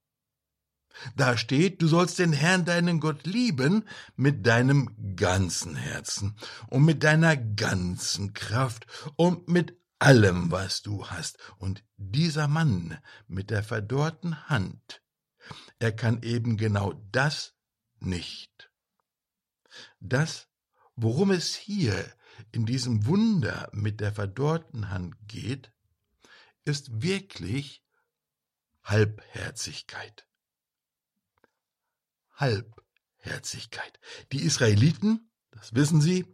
Da 1.15 1.37
steht, 1.37 1.83
du 1.83 1.89
sollst 1.89 2.19
den 2.19 2.33
Herrn 2.33 2.65
deinen 2.65 3.01
Gott 3.01 3.27
lieben 3.27 3.85
mit 4.17 4.47
deinem 4.47 5.15
ganzen 5.17 5.77
Herzen 5.77 6.37
und 6.69 6.85
mit 6.85 7.05
deiner 7.05 7.37
ganzen 7.37 8.33
Kraft 8.33 8.87
und 9.17 9.49
mit 9.49 9.79
allem, 9.99 10.51
was 10.51 10.83
du 10.83 11.07
hast. 11.07 11.39
Und 11.59 11.85
dieser 11.97 12.49
Mann 12.49 12.99
mit 13.29 13.51
der 13.51 13.63
verdorrten 13.63 14.49
Hand, 14.49 15.03
er 15.79 15.93
kann 15.93 16.23
eben 16.23 16.57
genau 16.57 16.95
das 17.13 17.55
nicht. 18.01 18.71
Das, 20.01 20.49
worum 20.95 21.31
es 21.31 21.55
hier 21.55 22.13
in 22.53 22.67
diesem 22.67 23.07
Wunder 23.07 23.69
mit 23.73 24.01
der 24.01 24.13
verdorrten 24.13 24.91
Hand 24.91 25.17
geht, 25.27 25.73
ist 26.65 27.03
wirklich 27.03 27.83
Halbherzigkeit. 28.83 30.26
Halbherzigkeit. 32.37 33.99
Die 34.33 34.43
Israeliten, 34.43 35.31
das 35.51 35.75
wissen 35.75 36.01
Sie, 36.01 36.25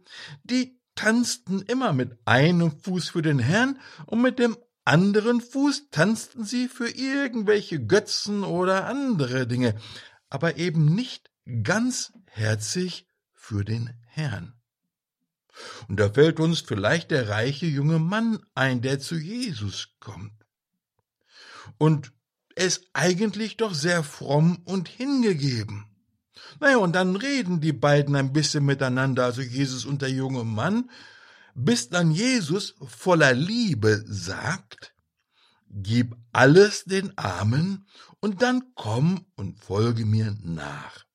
die 0.43 0.79
tanzten 0.95 1.61
immer 1.61 1.93
mit 1.93 2.17
einem 2.25 2.71
Fuß 2.71 3.09
für 3.09 3.21
den 3.21 3.39
Herrn 3.39 3.79
und 4.05 4.21
mit 4.21 4.39
dem 4.39 4.57
anderen 4.85 5.41
Fuß 5.41 5.89
tanzten 5.91 6.43
sie 6.43 6.67
für 6.67 6.89
irgendwelche 6.89 7.85
Götzen 7.85 8.43
oder 8.43 8.85
andere 8.85 9.47
Dinge, 9.47 9.79
aber 10.29 10.57
eben 10.57 10.93
nicht 10.93 11.31
ganzherzig 11.63 13.07
für 13.33 13.63
den 13.63 13.93
Herrn. 14.05 14.53
Und 15.87 15.99
da 15.99 16.09
fällt 16.09 16.39
uns 16.39 16.61
vielleicht 16.61 17.11
der 17.11 17.29
reiche 17.29 17.67
junge 17.67 17.99
Mann 17.99 18.39
ein, 18.55 18.81
der 18.81 18.99
zu 18.99 19.15
Jesus 19.15 19.89
kommt. 19.99 20.33
Und 21.77 22.11
er 22.55 22.65
ist 22.65 22.89
eigentlich 22.93 23.57
doch 23.57 23.73
sehr 23.73 24.03
fromm 24.03 24.61
und 24.65 24.89
hingegeben. 24.89 25.85
Naja, 26.59 26.77
und 26.77 26.93
dann 26.93 27.15
reden 27.15 27.61
die 27.61 27.73
beiden 27.73 28.15
ein 28.15 28.33
bisschen 28.33 28.65
miteinander, 28.65 29.25
also 29.25 29.41
Jesus 29.41 29.85
und 29.85 30.01
der 30.01 30.11
junge 30.11 30.43
Mann, 30.43 30.89
bis 31.55 31.89
dann 31.89 32.11
Jesus 32.11 32.75
voller 32.85 33.33
Liebe 33.33 34.03
sagt, 34.07 34.93
Gib 35.75 36.15
alles 36.31 36.83
den 36.83 37.17
Armen 37.17 37.87
und 38.19 38.43
dann 38.43 38.75
komm 38.75 39.25
und 39.35 39.57
folge 39.57 40.05
mir 40.05 40.37
nach. 40.43 41.05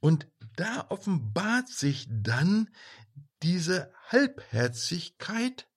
Und 0.00 0.26
da 0.56 0.86
offenbart 0.88 1.68
sich 1.68 2.08
dann 2.10 2.68
diese 3.42 3.92
Halbherzigkeit 4.08 5.68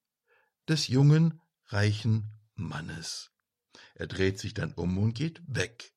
des 0.68 0.88
jungen, 0.88 1.40
reichen 1.68 2.32
Mannes. 2.56 3.32
Er 3.96 4.08
dreht 4.08 4.40
sich 4.40 4.56
dann 4.56 4.74
um 4.74 4.98
und 4.98 5.14
geht 5.14 5.42
weg. 5.46 5.93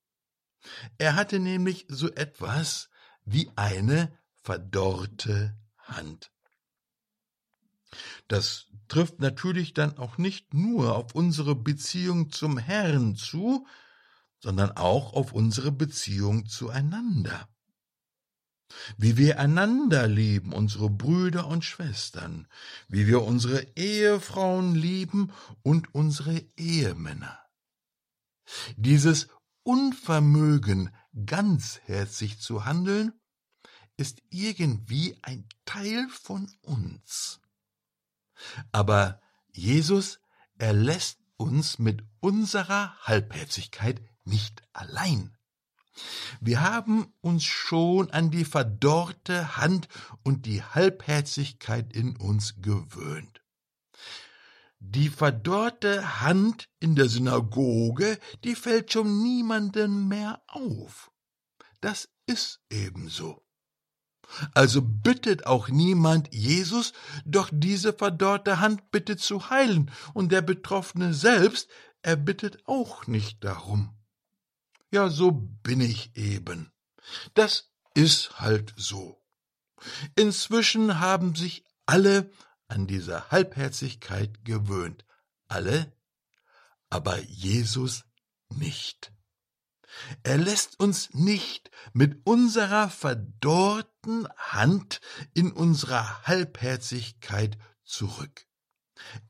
Er 0.99 1.15
hatte 1.15 1.39
nämlich 1.39 1.87
so 1.89 2.11
etwas 2.13 2.89
wie 3.25 3.51
eine 3.57 4.17
verdorrte 4.43 5.57
Hand. 5.79 6.31
Das 8.29 8.67
trifft 8.89 9.21
natürlich 9.21 9.75
dann 9.75 9.99
auch 9.99 10.19
nicht 10.19 10.55
nur 10.55 10.97
auf 10.97 11.15
unsere 11.15 11.55
Beziehung 11.55 12.31
zum 12.31 12.59
Herrn 12.59 13.17
zu, 13.17 13.67
sondern 14.39 14.73
auch 14.73 15.13
auf 15.13 15.33
unsere 15.33 15.73
Beziehung 15.73 16.47
zueinander. 16.47 17.49
Wie 18.97 19.17
wir 19.17 19.39
einander 19.39 20.07
lieben, 20.09 20.53
unsere 20.53 20.91
Brüder 20.91 21.47
und 21.47 21.65
Schwestern, 21.65 22.49
wie 22.89 23.07
wir 23.07 23.23
unsere 23.23 23.63
Ehefrauen 23.77 24.75
lieben 24.75 25.33
und 25.63 25.95
unsere 25.95 26.45
Ehemänner. 26.57 27.39
Dieses 28.77 29.29
Unvermögen, 29.67 30.95
ganzherzig 31.25 32.39
zu 32.39 32.65
handeln, 32.65 33.13
ist 33.97 34.23
irgendwie 34.31 35.19
ein 35.23 35.49
Teil 35.65 36.07
von 36.09 36.49
uns. 36.61 37.41
Aber 38.71 39.21
Jesus 39.51 40.21
erlässt 40.57 41.19
uns 41.37 41.81
mit 41.81 42.05
unserer 42.21 42.97
Halbherzigkeit 43.01 44.01
nicht 44.23 44.63
allein. 44.73 45.37
Wir 46.41 46.61
haben 46.61 47.13
uns 47.21 47.43
schon 47.43 48.13
an 48.13 48.31
die 48.31 48.45
verdorrte 48.45 49.57
Hand 49.57 49.89
und 50.23 50.47
die 50.47 50.63
Halbherzigkeit 50.63 51.93
in 51.93 52.17
uns 52.17 52.55
gewöhnt. 52.63 53.43
Die 54.79 55.09
verdorrte 55.09 56.21
Hand 56.21 56.69
in 56.81 56.95
der 56.95 57.09
Synagoge, 57.09 58.19
die 58.45 58.55
fällt 58.55 58.93
schon 58.93 59.23
niemandem 59.23 60.09
mehr 60.09 60.43
auf. 60.49 61.11
Das 61.81 62.09
ist 62.27 62.61
ebenso. 62.71 63.43
Also 64.55 64.83
bittet 64.83 65.47
auch 65.47 65.69
niemand 65.69 66.33
Jesus, 66.35 66.93
doch 67.25 67.49
diese 67.53 67.93
verdorrte 67.93 68.61
Hand 68.61 68.91
bitte 68.91 69.17
zu 69.17 69.51
heilen, 69.51 69.91
und 70.15 70.33
der 70.33 70.43
Betroffene 70.43 71.15
selbst, 71.15 71.69
er 72.03 72.17
bittet 72.17 72.67
auch 72.67 73.07
nicht 73.07 73.45
darum. 73.45 73.97
Ja, 74.91 75.09
so 75.09 75.31
bin 75.31 75.81
ich 75.81 76.17
eben. 76.17 76.73
Das 77.35 77.71
ist 77.95 78.41
halt 78.41 78.75
so. 78.77 79.23
Inzwischen 80.17 81.01
haben 81.01 81.35
sich 81.35 81.65
alle 81.87 82.31
an 82.69 82.87
diese 82.87 83.31
Halbherzigkeit 83.31 84.45
gewöhnt. 84.45 85.05
Alle, 85.49 85.93
aber 86.91 87.19
Jesus 87.21 88.05
nicht. 88.49 89.13
Er 90.23 90.37
lässt 90.37 90.79
uns 90.79 91.15
nicht 91.15 91.71
mit 91.93 92.27
unserer 92.27 92.91
verdorrten 92.91 94.29
Hand 94.37 95.01
in 95.33 95.53
unserer 95.53 96.23
Halbherzigkeit 96.27 97.57
zurück. 97.85 98.47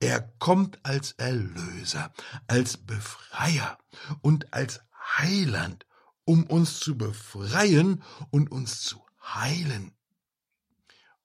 Er 0.01 0.21
kommt 0.39 0.85
als 0.85 1.13
Erlöser, 1.13 2.13
als 2.47 2.79
Befreier 2.79 3.79
und 4.23 4.53
als 4.53 4.81
Heiland, 5.19 5.87
um 6.25 6.45
uns 6.45 6.81
zu 6.81 6.97
befreien 6.97 8.03
und 8.31 8.51
uns 8.51 8.83
zu 8.83 9.05
heilen. 9.23 9.93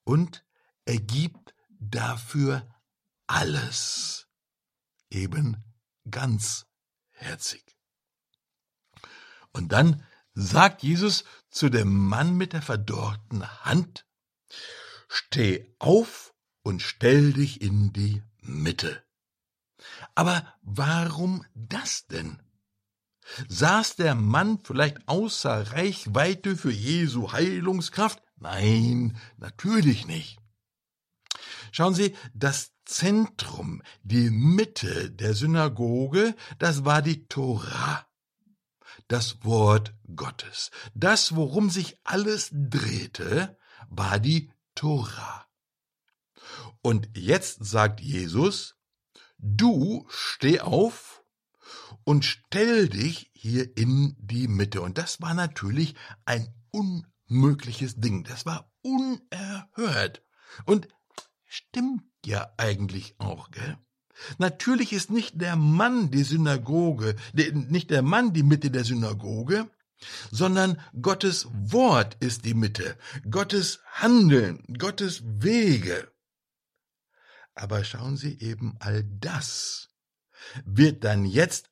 Und 0.04 0.43
er 0.86 0.97
gibt 0.97 1.54
dafür 1.82 2.65
alles, 3.28 4.30
eben 5.10 5.58
ganzherzig. 6.10 7.65
Und 9.52 9.74
dann 9.74 10.06
sagt 10.34 10.82
Jesus 10.82 11.26
zu 11.50 11.70
dem 11.70 11.94
Mann 11.94 12.38
mit 12.38 12.54
der 12.54 12.62
verdorrten 12.62 13.46
Hand, 13.65 14.06
Steh 15.13 15.76
auf 15.78 16.34
und 16.63 16.82
stell 16.82 17.34
dich 17.34 17.62
in 17.62 17.91
die 17.91 18.24
Mitte. 18.41 19.04
Aber 20.15 20.56
warum 20.62 21.46
das 21.54 22.08
denn? 22.08 22.41
Saß 23.50 23.98
der 23.98 24.15
Mann 24.15 24.60
vielleicht 24.63 25.06
außer 25.10 25.74
Reichweite 25.74 26.56
für 26.56 26.72
Jesu 26.72 27.34
Heilungskraft? 27.34 28.24
Nein, 28.38 29.17
natürlich 29.36 30.08
nicht. 30.08 30.40
Schauen 31.71 31.93
Sie, 31.93 32.15
das 32.34 32.73
Zentrum, 32.86 33.81
die 34.03 34.29
Mitte 34.29 35.12
der 35.12 35.34
Synagoge, 35.34 36.36
das 36.60 36.86
war 36.86 37.01
die 37.01 37.27
Tora 37.27 38.05
das 39.12 39.43
Wort 39.43 39.93
Gottes. 40.15 40.71
Das, 40.93 41.36
worum 41.36 41.69
sich 41.69 41.99
alles 42.05 42.49
drehte, 42.51 43.57
war 43.89 44.19
die 44.19 44.51
Tora. 44.73 45.47
Und 46.81 47.10
jetzt 47.13 47.63
sagt 47.65 47.99
Jesus, 47.99 48.77
du 49.38 50.05
steh 50.10 50.62
auf 50.62 51.23
und 52.05 52.23
stell 52.23 52.88
dich 52.88 53.31
hier 53.34 53.75
in 53.77 54.15
die 54.17 54.47
Mitte. 54.47 54.81
Und 54.81 54.97
das 54.97 55.21
war 55.21 55.34
natürlich 55.34 55.95
ein 56.23 56.53
unmögliches 56.71 57.97
Ding. 57.97 58.23
Das 58.23 58.45
war 58.45 58.71
unerhört. 58.81 60.23
Und 60.65 60.88
stimmt 61.52 62.04
ja 62.26 62.54
eigentlich 62.58 63.16
auch, 63.20 63.52
gell? 63.52 63.78
Natürlich 64.38 64.94
ist 64.94 65.10
nicht 65.10 65.42
der 65.42 65.56
Mann 65.56 66.12
die 66.12 66.24
Synagoge, 66.24 67.16
nicht 67.34 67.90
der 67.90 68.04
Mann 68.04 68.34
die 68.34 68.44
Mitte 68.44 68.70
der 68.70 68.84
Synagoge, 68.84 69.70
sondern 70.32 70.80
Gottes 71.02 71.48
Wort 71.52 72.16
ist 72.20 72.46
die 72.46 72.54
Mitte, 72.54 72.98
Gottes 73.30 73.80
Handeln, 73.86 74.64
Gottes 74.78 75.24
Wege. 75.26 76.12
Aber 77.56 77.84
schauen 77.84 78.18
Sie 78.18 78.40
eben 78.40 78.76
all 78.80 79.04
das 79.04 79.92
wird 80.66 81.04
dann 81.04 81.26
jetzt 81.26 81.70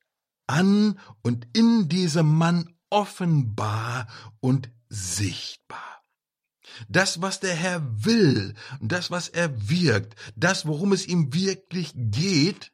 an 0.48 1.00
und 1.22 1.48
in 1.54 1.90
diesem 1.90 2.36
Mann 2.38 2.76
offenbar 2.90 4.08
und 4.40 4.72
sichtbar. 4.90 5.99
Das, 6.88 7.22
was 7.22 7.40
der 7.40 7.56
Herr 7.56 8.06
will, 8.06 8.54
das, 8.82 9.12
was 9.12 9.30
er 9.30 9.70
wirkt, 9.70 10.16
das, 10.36 10.66
worum 10.66 10.94
es 10.94 11.08
ihm 11.08 11.34
wirklich 11.34 11.94
geht, 11.96 12.72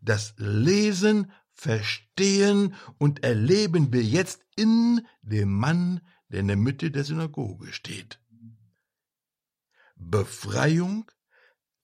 das 0.00 0.34
Lesen, 0.36 1.32
Verstehen 1.56 2.74
und 2.98 3.22
Erleben 3.22 3.92
wir 3.92 4.02
jetzt 4.02 4.44
in 4.56 5.06
dem 5.22 5.52
Mann, 5.52 6.00
der 6.28 6.40
in 6.40 6.48
der 6.48 6.56
Mitte 6.56 6.90
der 6.90 7.04
Synagoge 7.04 7.72
steht. 7.72 8.20
Befreiung, 9.94 11.10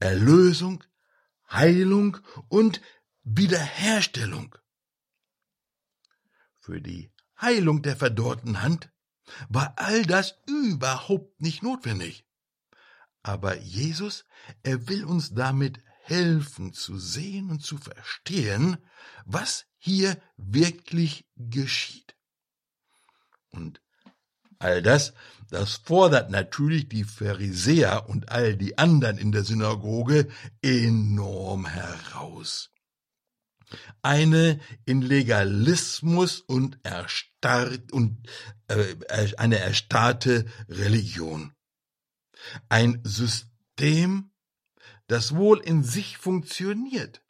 Erlösung, 0.00 0.84
Heilung 1.50 2.18
und 2.48 2.80
Wiederherstellung. 3.22 4.56
Für 6.58 6.80
die 6.80 7.12
Heilung 7.40 7.82
der 7.82 7.96
verdorrten 7.96 8.62
Hand 8.62 8.92
war 9.48 9.74
all 9.76 10.02
das 10.04 10.38
überhaupt 10.46 11.40
nicht 11.40 11.62
notwendig. 11.62 12.24
Aber 13.22 13.58
Jesus, 13.58 14.24
er 14.62 14.88
will 14.88 15.04
uns 15.04 15.34
damit 15.34 15.82
helfen 16.04 16.72
zu 16.72 16.98
sehen 16.98 17.50
und 17.50 17.62
zu 17.62 17.76
verstehen, 17.76 18.78
was 19.24 19.66
hier 19.78 20.20
wirklich 20.36 21.26
geschieht. 21.36 22.16
Und 23.50 23.80
All 24.60 24.82
das, 24.82 25.14
das 25.48 25.76
fordert 25.76 26.30
natürlich 26.30 26.86
die 26.86 27.04
Pharisäer 27.04 28.10
und 28.10 28.30
all 28.30 28.56
die 28.58 28.76
anderen 28.76 29.16
in 29.16 29.32
der 29.32 29.42
Synagoge 29.42 30.28
enorm 30.60 31.64
heraus. 31.64 32.70
Eine 34.02 34.60
in 34.84 35.00
Legalismus 35.00 36.40
und, 36.40 36.78
erstarrt 37.40 37.92
und 37.92 38.28
äh, 38.68 38.96
eine 39.36 39.58
erstarrte 39.58 40.46
Religion. 40.68 41.52
Ein 42.68 43.00
System, 43.04 44.30
das 45.06 45.34
wohl 45.34 45.60
in 45.60 45.82
sich 45.82 46.18
funktioniert, 46.18 47.22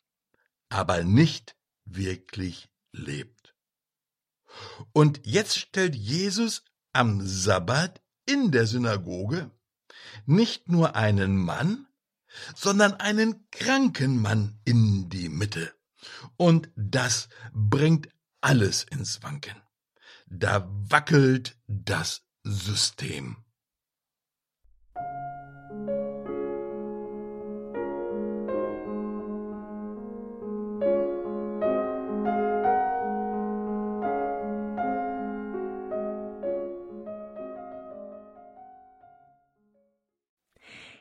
aber 0.68 1.02
nicht 1.02 1.56
wirklich 1.84 2.68
lebt. 2.92 3.54
Und 4.92 5.20
jetzt 5.24 5.58
stellt 5.58 5.94
Jesus 5.94 6.64
am 6.92 7.24
Sabbat 7.24 8.02
in 8.26 8.50
der 8.50 8.66
Synagoge 8.66 9.50
nicht 10.26 10.68
nur 10.68 10.96
einen 10.96 11.36
Mann, 11.36 11.86
sondern 12.54 12.94
einen 12.94 13.48
kranken 13.50 14.20
Mann 14.20 14.60
in 14.64 15.08
die 15.08 15.28
Mitte. 15.28 15.72
Und 16.36 16.70
das 16.76 17.28
bringt 17.52 18.08
alles 18.40 18.84
ins 18.84 19.22
Wanken. 19.22 19.60
Da 20.32 20.70
wackelt 20.88 21.58
das 21.66 22.22
System. 22.44 23.36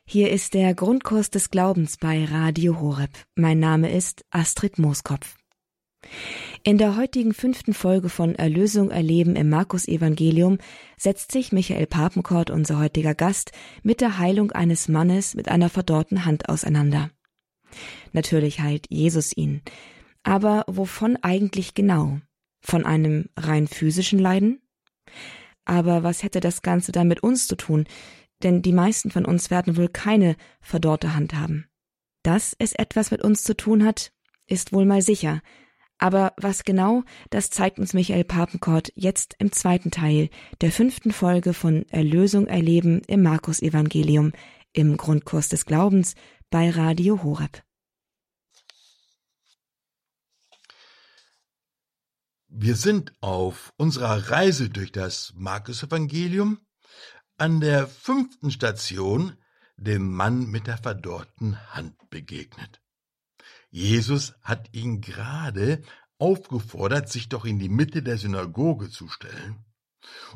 Hier 0.06 0.32
ist 0.32 0.56
der 0.56 0.74
Grundkurs 0.74 1.30
des 1.30 1.52
Glaubens 1.52 1.98
bei 1.98 2.26
Radio 2.26 2.80
Horeb. 2.80 3.12
Mein 3.36 3.60
Name 3.60 3.92
ist 3.92 4.26
Astrid 4.32 4.80
Mooskopf. 4.80 5.38
In 6.64 6.78
der 6.78 6.98
heutigen 6.98 7.34
fünften 7.34 7.74
Folge 7.74 8.10
von 8.10 8.36
Erlösung 8.36 8.92
erleben 8.92 9.36
im 9.36 9.50
Markus 9.50 9.88
Evangelium 9.88 10.58
setzt 10.98 11.32
sich 11.32 11.54
Michael 11.54 11.88
Papenkort, 11.88 12.50
unser 12.50 12.80
heutiger 12.80 13.16
Gast, 13.16 13.54
mit 13.82 14.02
der 14.02 14.18
Heilung 14.18 14.52
eines 14.52 14.90
Mannes 14.90 15.36
mit 15.36 15.48
einer 15.48 15.70
verdorrten 15.70 16.26
Hand 16.26 16.50
auseinander. 16.50 17.12
Natürlich 18.12 18.60
heilt 18.60 18.88
Jesus 18.90 19.36
ihn. 19.36 19.62
Aber 20.24 20.66
wovon 20.68 21.18
eigentlich 21.22 21.76
genau? 21.76 22.20
Von 22.62 22.86
einem 22.86 23.30
rein 23.38 23.68
physischen 23.68 24.20
Leiden? 24.20 24.62
Aber 25.64 26.04
was 26.04 26.24
hätte 26.24 26.42
das 26.42 26.62
Ganze 26.62 26.92
dann 26.92 27.08
mit 27.08 27.24
uns 27.24 27.48
zu 27.48 27.56
tun, 27.56 27.86
denn 28.44 28.62
die 28.62 28.74
meisten 28.74 29.12
von 29.12 29.26
uns 29.26 29.50
werden 29.50 29.78
wohl 29.78 29.88
keine 29.88 30.36
verdorrte 30.62 31.16
Hand 31.16 31.36
haben. 31.36 31.68
Dass 32.24 32.56
es 32.60 32.74
etwas 32.74 33.12
mit 33.12 33.22
uns 33.22 33.44
zu 33.44 33.56
tun 33.56 33.86
hat, 33.86 34.12
ist 34.46 34.74
wohl 34.74 34.86
mal 34.86 35.02
sicher. 35.02 35.42
Aber 36.00 36.34
was 36.38 36.64
genau, 36.64 37.04
das 37.30 37.50
zeigt 37.50 37.78
uns 37.78 37.94
Michael 37.94 38.24
Papenkort 38.24 38.92
jetzt 38.96 39.36
im 39.38 39.52
zweiten 39.52 39.92
Teil 39.92 40.30
der 40.62 40.72
fünften 40.72 41.12
Folge 41.12 41.54
von 41.54 41.88
Erlösung 41.90 42.48
erleben 42.48 43.02
im 43.08 43.22
Markus 43.22 43.62
Evangelium 43.62 44.32
im 44.72 44.96
Grundkurs 44.96 45.50
des 45.50 45.66
Glaubens 45.66 46.16
bei 46.50 46.70
Radio 46.70 47.22
Horeb. 47.22 47.64
Wir 52.48 52.76
sind 52.76 53.14
auf 53.20 53.74
unserer 53.78 54.32
Reise 54.32 54.70
durch 54.70 54.92
das 54.92 55.34
Markus 55.36 55.84
Evangelium 55.84 56.60
an 57.38 57.60
der 57.60 57.88
fünften 57.88 58.52
Station 58.52 59.38
dem 59.76 60.12
Mann 60.14 60.48
mit 60.48 60.68
der 60.68 60.78
verdorrten 60.78 61.58
Hand 61.74 62.10
begegnet. 62.10 62.79
Jesus 63.70 64.34
hat 64.42 64.74
ihn 64.74 65.02
gerade 65.02 65.82
aufgefordert, 66.18 67.10
sich 67.10 67.30
doch 67.30 67.46
in 67.46 67.60
die 67.60 67.70
Mitte 67.70 68.04
der 68.04 68.18
Synagoge 68.18 68.90
zu 68.90 69.08
stellen. 69.08 69.66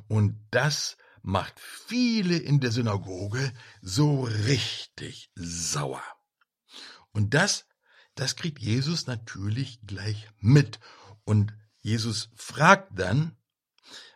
Und 0.07 0.39
das 0.51 0.97
macht 1.21 1.59
viele 1.59 2.37
in 2.37 2.59
der 2.59 2.71
Synagoge 2.71 3.53
so 3.81 4.23
richtig 4.23 5.31
sauer. 5.35 6.03
Und 7.11 7.33
das, 7.33 7.65
das 8.15 8.35
kriegt 8.35 8.59
Jesus 8.59 9.07
natürlich 9.07 9.79
gleich 9.85 10.27
mit. 10.39 10.79
Und 11.23 11.53
Jesus 11.81 12.29
fragt 12.35 12.97
dann, 12.99 13.37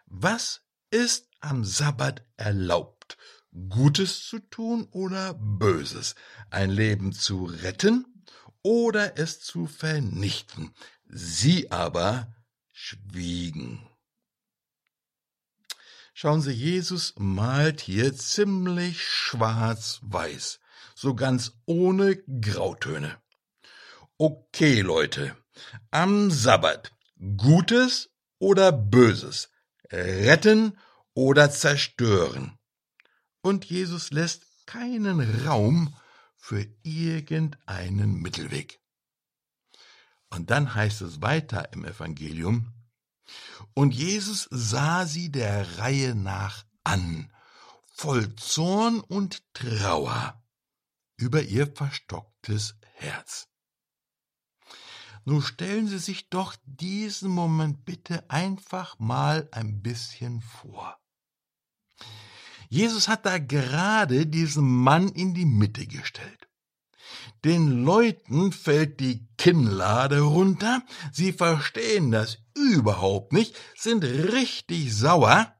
was 0.06 0.62
ist 0.90 1.30
am 1.40 1.64
Sabbat 1.64 2.26
erlaubt, 2.38 3.18
Gutes 3.70 4.26
zu 4.26 4.40
tun 4.40 4.88
oder 4.92 5.34
Böses, 5.34 6.16
ein 6.50 6.70
Leben 6.70 7.12
zu 7.12 7.46
retten 7.46 8.17
oder 8.68 9.18
es 9.18 9.40
zu 9.40 9.66
vernichten. 9.66 10.74
Sie 11.06 11.72
aber 11.72 12.36
schwiegen. 12.74 13.88
Schauen 16.14 16.42
Sie, 16.42 16.52
Jesus 16.52 17.14
malt 17.18 17.80
hier 17.80 18.14
ziemlich 18.14 19.08
schwarz-weiß, 19.08 20.60
so 20.96 21.16
ganz 21.16 21.54
ohne 21.66 22.18
Grautöne. 22.18 23.18
Okay, 24.18 24.82
Leute, 24.82 25.38
am 25.90 26.30
Sabbat 26.30 26.92
Gutes 27.38 28.10
oder 28.38 28.74
Böses, 28.74 29.50
retten 29.94 30.78
oder 31.14 31.52
zerstören. 31.52 32.58
Und 33.42 33.64
Jesus 33.64 34.12
lässt 34.12 34.44
keinen 34.66 35.46
Raum 35.46 35.96
für 36.48 36.66
irgendeinen 36.82 38.22
Mittelweg. 38.22 38.80
Und 40.30 40.50
dann 40.50 40.76
heißt 40.76 41.02
es 41.02 41.22
weiter 41.22 41.74
im 41.74 41.84
Evangelium, 41.84 42.72
und 43.74 43.94
Jesus 43.94 44.48
sah 44.50 45.06
sie 45.06 45.30
der 45.30 45.78
Reihe 45.78 46.16
nach 46.16 46.66
an, 46.86 47.34
voll 47.92 48.34
Zorn 48.38 49.02
und 49.02 49.44
Trauer 49.54 50.42
über 51.18 51.42
ihr 51.42 51.68
verstocktes 51.68 52.78
Herz. 52.94 53.50
Nun 55.26 55.42
stellen 55.42 55.90
Sie 55.90 56.00
sich 56.00 56.30
doch 56.30 56.56
diesen 56.64 57.30
Moment 57.30 57.84
bitte 57.84 58.30
einfach 58.30 58.98
mal 59.00 59.50
ein 59.52 59.82
bisschen 59.82 60.40
vor. 60.40 60.98
Jesus 62.70 63.08
hat 63.08 63.26
da 63.26 63.38
gerade 63.38 64.26
diesen 64.26 64.68
Mann 64.68 65.10
in 65.10 65.34
die 65.34 65.46
Mitte 65.46 65.88
gestellt. 65.88 66.48
Den 67.44 67.84
Leuten 67.86 68.52
fällt 68.52 69.00
die 69.00 69.28
Kinnlade 69.38 70.22
runter, 70.22 70.84
sie 71.14 71.32
verstehen 71.32 72.12
das 72.12 72.40
überhaupt 72.56 73.32
nicht, 73.32 73.56
sind 73.76 74.04
richtig 74.04 74.94
sauer, 74.94 75.54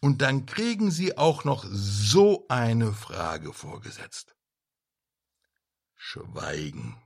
und 0.00 0.22
dann 0.22 0.46
kriegen 0.46 0.90
sie 0.90 1.18
auch 1.18 1.44
noch 1.44 1.64
so 1.68 2.46
eine 2.48 2.92
Frage 2.92 3.52
vorgesetzt. 3.52 4.36
Schweigen. 5.96 7.02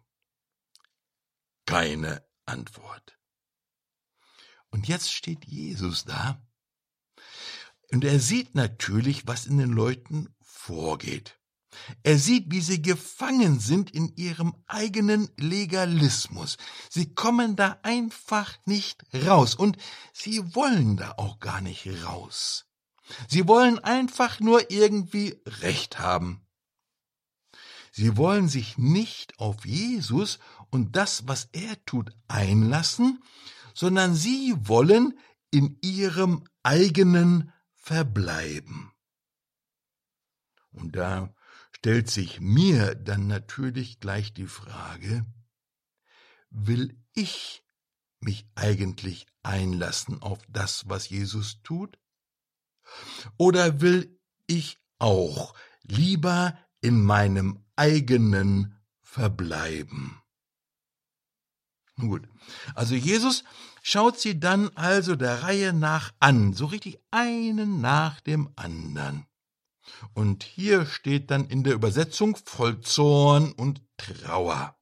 Keine 1.64 2.26
Antwort. 2.44 3.18
Und 4.70 4.88
jetzt 4.88 5.12
steht 5.12 5.44
Jesus 5.46 6.04
da 6.04 6.40
und 7.92 8.04
er 8.04 8.18
sieht 8.18 8.54
natürlich, 8.54 9.26
was 9.26 9.46
in 9.46 9.58
den 9.58 9.70
Leuten 9.70 10.34
vorgeht. 10.40 11.38
Er 12.02 12.18
sieht, 12.18 12.50
wie 12.50 12.60
sie 12.60 12.82
gefangen 12.82 13.58
sind 13.58 13.90
in 13.90 14.14
ihrem 14.16 14.54
eigenen 14.66 15.28
Legalismus. 15.38 16.56
Sie 16.90 17.14
kommen 17.14 17.56
da 17.56 17.78
einfach 17.82 18.58
nicht 18.66 19.02
raus 19.26 19.54
und 19.54 19.76
sie 20.12 20.54
wollen 20.54 20.96
da 20.96 21.14
auch 21.16 21.38
gar 21.38 21.60
nicht 21.60 21.88
raus. 22.04 22.66
Sie 23.28 23.46
wollen 23.48 23.78
einfach 23.78 24.40
nur 24.40 24.70
irgendwie 24.70 25.40
Recht 25.46 25.98
haben. 25.98 26.46
Sie 27.90 28.16
wollen 28.16 28.48
sich 28.48 28.78
nicht 28.78 29.38
auf 29.38 29.66
Jesus 29.66 30.38
und 30.70 30.96
das, 30.96 31.28
was 31.28 31.48
er 31.52 31.84
tut, 31.84 32.10
einlassen, 32.26 33.22
sondern 33.74 34.14
sie 34.14 34.54
wollen 34.56 35.18
in 35.50 35.78
ihrem 35.82 36.44
eigenen 36.62 37.52
verbleiben. 37.82 38.92
Und 40.70 40.96
da 40.96 41.34
stellt 41.72 42.08
sich 42.08 42.40
mir 42.40 42.94
dann 42.94 43.26
natürlich 43.26 43.98
gleich 44.00 44.32
die 44.32 44.46
Frage, 44.46 45.26
will 46.48 46.96
ich 47.12 47.64
mich 48.20 48.46
eigentlich 48.54 49.26
einlassen 49.42 50.22
auf 50.22 50.38
das, 50.48 50.88
was 50.88 51.08
Jesus 51.08 51.60
tut? 51.62 51.98
Oder 53.36 53.80
will 53.80 54.18
ich 54.46 54.78
auch 54.98 55.54
lieber 55.82 56.56
in 56.80 57.02
meinem 57.02 57.64
eigenen 57.74 58.80
verbleiben? 59.00 60.22
Nun 61.96 62.08
gut, 62.08 62.28
also 62.74 62.94
Jesus 62.94 63.44
schaut 63.82 64.18
sie 64.18 64.40
dann 64.40 64.70
also 64.76 65.16
der 65.16 65.42
Reihe 65.42 65.72
nach 65.72 66.12
an, 66.20 66.54
so 66.54 66.66
richtig 66.66 66.98
einen 67.10 67.80
nach 67.80 68.20
dem 68.20 68.50
anderen. 68.56 69.26
Und 70.14 70.44
hier 70.44 70.86
steht 70.86 71.30
dann 71.30 71.48
in 71.48 71.64
der 71.64 71.74
Übersetzung 71.74 72.36
voll 72.44 72.80
Zorn 72.80 73.52
und 73.52 73.82
Trauer. 73.96 74.76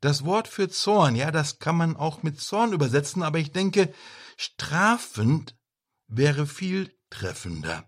Das 0.00 0.24
Wort 0.24 0.46
für 0.46 0.68
Zorn, 0.68 1.16
ja, 1.16 1.30
das 1.30 1.58
kann 1.58 1.76
man 1.76 1.96
auch 1.96 2.22
mit 2.22 2.40
Zorn 2.40 2.72
übersetzen, 2.72 3.22
aber 3.22 3.38
ich 3.38 3.52
denke, 3.52 3.92
strafend 4.36 5.56
wäre 6.06 6.46
viel 6.46 6.94
treffender. 7.10 7.84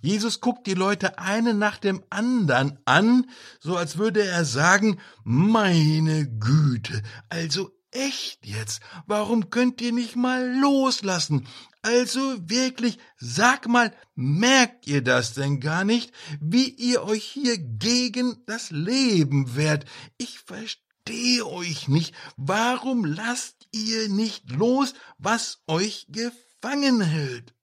Jesus 0.00 0.40
guckt 0.40 0.66
die 0.66 0.74
Leute 0.74 1.18
einen 1.18 1.58
nach 1.58 1.78
dem 1.78 2.02
anderen 2.10 2.78
an, 2.84 3.30
so 3.60 3.76
als 3.76 3.96
würde 3.96 4.24
er 4.24 4.44
sagen, 4.44 4.98
meine 5.24 6.28
Güte, 6.28 7.02
also 7.28 7.70
echt 7.92 8.44
jetzt, 8.44 8.80
warum 9.06 9.50
könnt 9.50 9.80
ihr 9.80 9.92
nicht 9.92 10.16
mal 10.16 10.58
loslassen? 10.58 11.46
Also 11.82 12.38
wirklich, 12.48 12.98
sag 13.16 13.68
mal, 13.68 13.94
merkt 14.14 14.86
ihr 14.86 15.02
das 15.02 15.34
denn 15.34 15.60
gar 15.60 15.84
nicht, 15.84 16.12
wie 16.40 16.68
ihr 16.68 17.02
euch 17.02 17.24
hier 17.24 17.58
gegen 17.58 18.42
das 18.46 18.70
Leben 18.70 19.56
wehrt? 19.56 19.84
Ich 20.16 20.40
verstehe 20.40 21.46
euch 21.46 21.88
nicht. 21.88 22.14
Warum 22.36 23.04
lasst 23.04 23.68
ihr 23.72 24.08
nicht 24.08 24.50
los, 24.50 24.94
was 25.18 25.62
euch 25.66 26.06
gefangen 26.08 27.00
hält? 27.00 27.54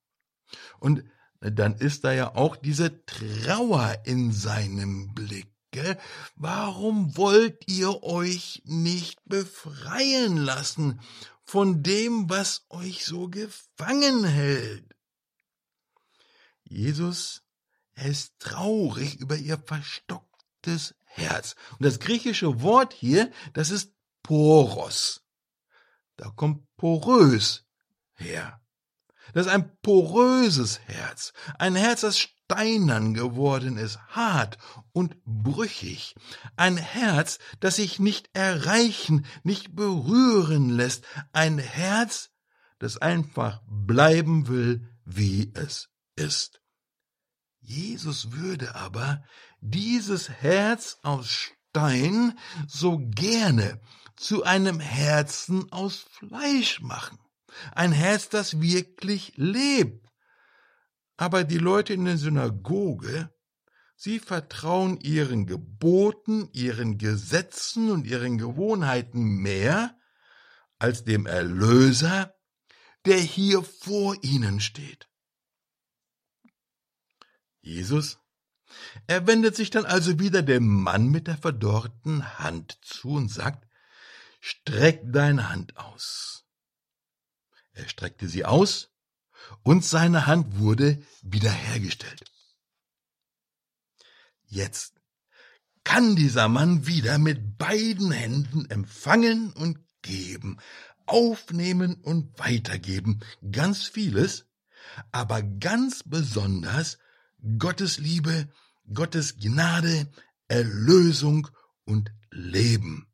Und 0.79 1.03
dann 1.39 1.75
ist 1.75 2.03
da 2.03 2.11
ja 2.11 2.35
auch 2.35 2.57
diese 2.57 3.05
Trauer 3.05 3.97
in 4.03 4.33
seinem 4.33 5.13
Blick. 5.13 5.47
Warum 6.35 7.15
wollt 7.15 7.67
ihr 7.67 8.03
euch 8.03 8.61
nicht 8.65 9.19
befreien 9.25 10.37
lassen 10.37 10.99
von 11.43 11.83
dem, 11.83 12.29
was 12.29 12.65
euch 12.69 13.05
so 13.05 13.29
gefangen 13.29 14.23
hält? 14.23 14.95
Jesus, 16.63 17.43
ist 17.95 18.33
traurig 18.39 19.19
über 19.19 19.35
ihr 19.35 19.57
verstocktes 19.57 20.95
Herz. 21.05 21.55
Und 21.71 21.85
das 21.85 21.99
griechische 21.99 22.61
Wort 22.61 22.93
hier, 22.93 23.31
das 23.53 23.71
ist 23.71 23.93
poros. 24.23 25.23
Da 26.15 26.29
kommt 26.29 26.65
porös 26.77 27.65
her. 28.13 28.61
Das 29.33 29.45
ist 29.45 29.51
ein 29.51 29.77
poröses 29.81 30.79
Herz, 30.79 31.33
ein 31.57 31.75
Herz, 31.75 32.01
das 32.01 32.17
steinern 32.49 33.13
geworden 33.13 33.77
ist, 33.77 33.99
hart 34.09 34.57
und 34.91 35.15
brüchig, 35.23 36.15
ein 36.55 36.77
Herz, 36.77 37.37
das 37.59 37.75
sich 37.75 37.99
nicht 37.99 38.29
erreichen, 38.33 39.25
nicht 39.43 39.75
berühren 39.75 40.69
lässt, 40.69 41.05
ein 41.31 41.59
Herz, 41.59 42.31
das 42.79 42.97
einfach 42.97 43.61
bleiben 43.67 44.47
will, 44.47 44.89
wie 45.05 45.51
es 45.53 45.89
ist. 46.15 46.61
Jesus 47.61 48.31
würde 48.31 48.73
aber 48.73 49.23
dieses 49.61 50.29
Herz 50.29 50.97
aus 51.03 51.29
Stein 51.29 52.37
so 52.67 52.97
gerne 52.99 53.79
zu 54.15 54.43
einem 54.43 54.79
Herzen 54.79 55.71
aus 55.71 56.05
Fleisch 56.09 56.81
machen. 56.81 57.19
Ein 57.73 57.91
Herz, 57.91 58.29
das 58.29 58.59
wirklich 58.59 59.33
lebt. 59.35 60.08
Aber 61.19 61.43
die 61.43 61.57
Leute 61.57 61.91
in 61.91 62.05
der 62.05 62.17
Synagoge, 62.17 63.29
sie 63.97 64.19
vertrauen 64.19 64.97
ihren 65.01 65.45
Geboten, 65.47 66.47
ihren 66.53 66.97
Gesetzen 66.97 67.91
und 67.91 68.07
ihren 68.07 68.37
Gewohnheiten 68.37 69.25
mehr 69.41 69.99
als 70.77 71.03
dem 71.03 71.25
Erlöser, 71.25 72.33
der 73.03 73.17
hier 73.17 73.63
vor 73.63 74.15
ihnen 74.23 74.61
steht. 74.61 75.09
Jesus, 77.59 78.19
er 79.05 79.27
wendet 79.27 79.57
sich 79.57 79.71
dann 79.71 79.83
also 79.85 80.19
wieder 80.19 80.41
dem 80.41 80.65
Mann 80.65 81.09
mit 81.09 81.27
der 81.27 81.37
verdorrten 81.37 82.39
Hand 82.39 82.79
zu 82.81 83.09
und 83.09 83.27
sagt, 83.27 83.67
Streck 84.39 85.01
deine 85.03 85.49
Hand 85.49 85.75
aus. 85.75 86.45
Er 87.73 87.89
streckte 87.89 88.29
sie 88.29 88.45
aus, 88.45 88.88
und 89.63 89.83
seine 89.85 90.27
Hand 90.27 90.57
wurde 90.59 91.01
wiederhergestellt. 91.21 92.23
Jetzt 94.45 94.93
kann 95.83 96.15
dieser 96.15 96.49
Mann 96.49 96.87
wieder 96.87 97.17
mit 97.17 97.57
beiden 97.57 98.11
Händen 98.11 98.69
empfangen 98.69 99.51
und 99.53 99.79
geben, 100.01 100.57
aufnehmen 101.05 101.95
und 101.95 102.37
weitergeben, 102.39 103.21
ganz 103.51 103.87
vieles, 103.87 104.45
aber 105.11 105.41
ganz 105.41 106.03
besonders 106.03 106.99
Gottes 107.57 107.97
Liebe, 107.97 108.49
Gottes 108.93 109.37
Gnade, 109.37 110.11
Erlösung 110.47 111.47
und 111.85 112.11
Leben. 112.31 113.07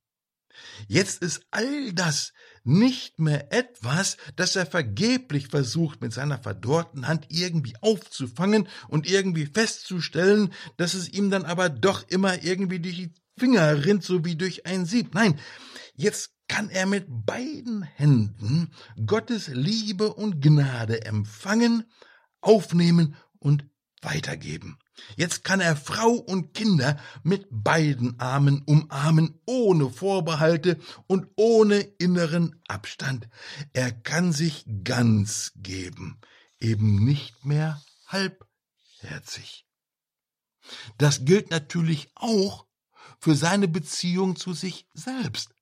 Jetzt 0.87 1.21
ist 1.21 1.45
all 1.51 1.93
das 1.93 2.33
nicht 2.65 3.19
mehr 3.19 3.53
etwas, 3.53 4.17
das 4.35 4.55
er 4.55 4.65
vergeblich 4.65 5.47
versucht 5.47 6.01
mit 6.01 6.11
seiner 6.13 6.37
verdorrten 6.37 7.07
Hand 7.07 7.27
irgendwie 7.29 7.75
aufzufangen 7.81 8.67
und 8.87 9.09
irgendwie 9.09 9.45
festzustellen, 9.45 10.51
dass 10.77 10.93
es 10.93 11.09
ihm 11.09 11.29
dann 11.29 11.45
aber 11.45 11.69
doch 11.69 12.07
immer 12.09 12.43
irgendwie 12.43 12.79
durch 12.79 12.95
die 12.95 13.13
Finger 13.37 13.85
rinnt, 13.85 14.03
so 14.03 14.25
wie 14.25 14.35
durch 14.35 14.65
ein 14.65 14.85
Sieb. 14.85 15.13
Nein, 15.13 15.39
jetzt 15.95 16.31
kann 16.47 16.69
er 16.69 16.85
mit 16.85 17.05
beiden 17.07 17.83
Händen 17.83 18.71
Gottes 19.05 19.47
Liebe 19.47 20.13
und 20.13 20.41
Gnade 20.41 21.05
empfangen, 21.05 21.83
aufnehmen 22.41 23.15
und 23.39 23.65
weitergeben. 24.01 24.77
Jetzt 25.17 25.43
kann 25.43 25.59
er 25.59 25.75
Frau 25.75 26.11
und 26.11 26.53
Kinder 26.53 26.97
mit 27.23 27.47
beiden 27.49 28.19
Armen 28.19 28.63
umarmen, 28.65 29.39
ohne 29.45 29.89
Vorbehalte 29.89 30.79
und 31.07 31.27
ohne 31.35 31.79
inneren 31.79 32.61
Abstand. 32.67 33.27
Er 33.73 33.91
kann 33.91 34.31
sich 34.31 34.65
ganz 34.83 35.51
geben, 35.55 36.19
eben 36.59 37.03
nicht 37.03 37.45
mehr 37.45 37.81
halbherzig. 38.07 39.65
Das 40.97 41.25
gilt 41.25 41.51
natürlich 41.51 42.11
auch 42.15 42.65
für 43.19 43.35
seine 43.35 43.67
Beziehung 43.67 44.35
zu 44.35 44.53
sich 44.53 44.87
selbst. 44.93 45.53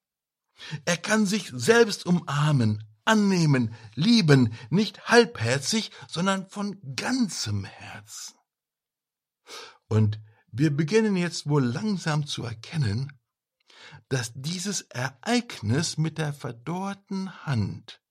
Er 0.86 0.98
kann 0.98 1.26
sich 1.26 1.52
selbst 1.54 2.06
umarmen, 2.06 2.84
annehmen, 3.06 3.74
lieben, 3.96 4.54
nicht 4.70 5.08
halbherzig, 5.08 5.92
sondern 6.08 6.48
von 6.48 6.80
ganzem 6.96 7.66
Herzen. 7.66 8.36
Und 9.94 10.20
wir 10.52 10.76
beginnen 10.76 11.16
jetzt 11.16 11.48
wohl 11.48 11.64
langsam 11.64 12.26
zu 12.26 12.44
erkennen, 12.44 13.14
dass 14.10 14.32
dieses 14.34 14.82
Ereignis 14.82 16.00
mit 16.00 16.18
der 16.18 16.34
verdorrten 16.34 17.46
Hand, 17.46 18.02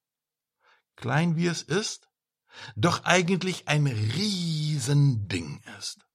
klein 0.94 1.34
wie 1.34 1.48
es 1.48 1.62
ist, 1.62 2.08
doch 2.76 3.02
eigentlich 3.02 3.66
ein 3.66 3.88
Riesending 3.88 5.60
ist. 5.76 6.06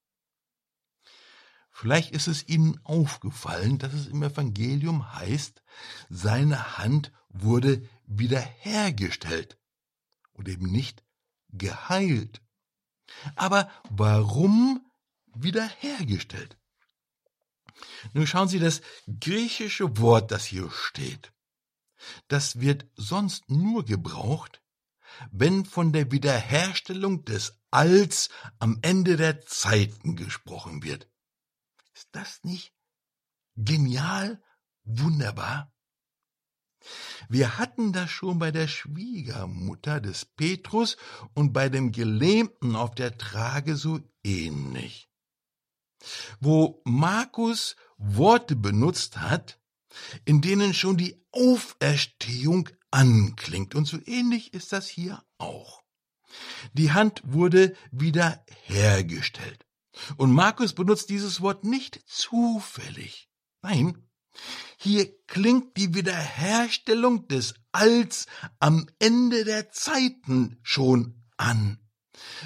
Vielleicht 1.70 2.12
ist 2.12 2.30
es 2.30 2.48
Ihnen 2.48 2.80
aufgefallen, 2.86 3.78
dass 3.78 3.92
es 3.92 4.08
im 4.08 4.24
Evangelium 4.24 5.16
heißt, 5.16 5.62
seine 6.10 6.78
Hand 6.78 7.12
wurde 7.28 7.86
wiederhergestellt 8.06 9.60
und 10.32 10.48
eben 10.48 10.72
nicht 10.72 11.04
geheilt. 11.50 12.42
Aber 13.36 13.70
warum 13.90 14.87
wiederhergestellt? 15.44 16.58
Nun 18.14 18.28
schauen 18.28 18.48
Sie 18.48 18.60
das 18.60 18.82
griechische 19.20 19.98
Wort, 19.98 20.32
das 20.32 20.46
hier 20.46 20.70
steht. 20.72 21.32
Das 22.28 22.60
wird 22.60 22.86
sonst 22.96 23.50
nur 23.50 23.86
gebraucht, 23.86 24.62
wenn 25.32 25.66
von 25.66 25.94
der 25.94 26.12
Wiederherstellung 26.12 27.26
des 27.26 27.60
Alls 27.72 28.30
am 28.60 28.80
Ende 28.82 29.18
der 29.18 29.42
Zeiten 29.42 30.16
gesprochen 30.16 30.84
wird. 30.84 31.10
Ist 31.94 32.10
das 32.12 32.44
nicht 32.44 32.74
genial, 33.56 34.42
wunderbar? 34.84 35.74
Wir 37.28 37.58
hatten 37.58 37.92
das 37.92 38.10
schon 38.10 38.40
bei 38.40 38.52
der 38.52 38.68
Schwiegermutter 38.68 40.00
des 40.00 40.26
Petrus 40.26 40.96
und 41.34 41.52
bei 41.52 41.70
dem 41.70 41.92
Gelähmten 41.92 42.76
auf 42.76 42.96
der 42.96 43.18
Trage 43.18 43.76
so 43.76 44.00
ähnlich. 44.24 45.07
Wo 46.40 46.82
Markus 46.86 47.76
Worte 47.98 48.56
benutzt 48.56 49.18
hat, 49.18 49.60
in 50.26 50.42
denen 50.42 50.74
schon 50.74 50.98
die 50.98 51.22
Auferstehung 51.32 52.70
anklingt. 52.92 53.76
Und 53.76 53.86
so 53.86 53.98
ähnlich 54.06 54.54
ist 54.54 54.72
das 54.72 54.88
hier 54.88 55.24
auch. 55.38 55.84
Die 56.74 56.92
Hand 56.92 57.22
wurde 57.26 57.76
wieder 57.92 58.46
hergestellt. 58.66 59.66
Und 60.18 60.32
Markus 60.32 60.74
benutzt 60.74 61.10
dieses 61.10 61.42
Wort 61.42 61.64
nicht 61.64 62.02
zufällig. 62.06 63.30
Nein, 63.62 64.08
Hier 64.78 65.12
klingt 65.26 65.76
die 65.78 65.96
Wiederherstellung 65.96 67.28
des 67.28 67.56
Alls 67.72 68.28
am 68.60 68.88
Ende 69.00 69.44
der 69.44 69.72
Zeiten 69.72 70.60
schon 70.62 71.24
an. 71.38 71.80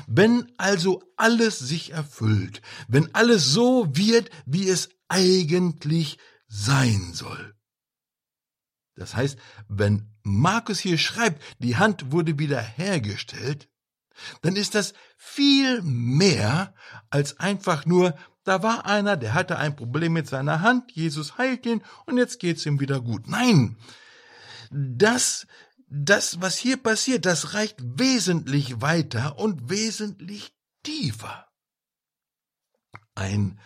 Wenn 0.08 0.52
also 0.58 1.04
alles 1.18 1.60
sich 1.60 1.92
erfüllt, 1.92 2.62
wenn 2.88 3.14
alles 3.14 3.46
so 3.46 3.96
wird, 3.96 4.30
wie 4.46 4.70
es 4.70 4.90
eigentlich 5.08 6.18
sein 6.48 7.12
soll. 7.14 7.56
Das 8.96 9.16
heißt, 9.16 9.38
wenn 9.68 10.10
Markus 10.24 10.80
hier 10.80 10.98
schreibt, 10.98 11.42
die 11.60 11.78
Hand 11.78 12.12
wurde 12.12 12.38
wiederhergestellt, 12.38 13.70
dann 14.42 14.56
ist 14.56 14.76
das 14.76 14.94
viel 15.18 15.82
mehr 15.82 16.74
als 17.10 17.40
einfach 17.40 17.86
nur, 17.86 18.16
da 18.44 18.64
war 18.64 18.86
einer, 18.86 19.18
der 19.18 19.34
hatte 19.34 19.58
ein 19.58 19.76
Problem 19.76 20.14
mit 20.14 20.28
seiner 20.28 20.62
Hand, 20.62 20.92
Jesus 20.92 21.38
heilt 21.38 21.66
ihn 21.66 21.82
und 22.06 22.18
jetzt 22.18 22.40
geht's 22.40 22.66
ihm 22.66 22.80
wieder 22.80 23.00
gut. 23.02 23.28
Nein, 23.28 23.78
das, 24.72 25.48
das, 25.94 26.40
was 26.40 26.58
hier 26.58 26.78
passiert, 26.78 27.26
das 27.26 27.54
reicht 27.54 27.76
wesentlich 27.82 28.82
weiter 28.82 29.38
und 29.38 29.70
wesentlich 29.70 30.56
tiefer. 30.84 31.48
Ein 33.14 33.60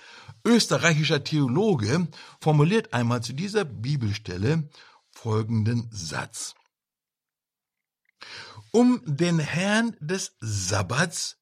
österreichischer 0.44 1.24
Theologe 1.24 2.08
formuliert 2.42 2.94
einmal 2.94 3.22
zu 3.22 3.34
dieser 3.34 3.64
Bibelstelle 3.64 4.68
folgenden 5.12 5.88
Satz. 5.92 6.56
Um 8.72 9.02
den 9.06 9.38
Herrn 9.38 9.96
des 10.00 10.36
Sabbats 10.40 11.38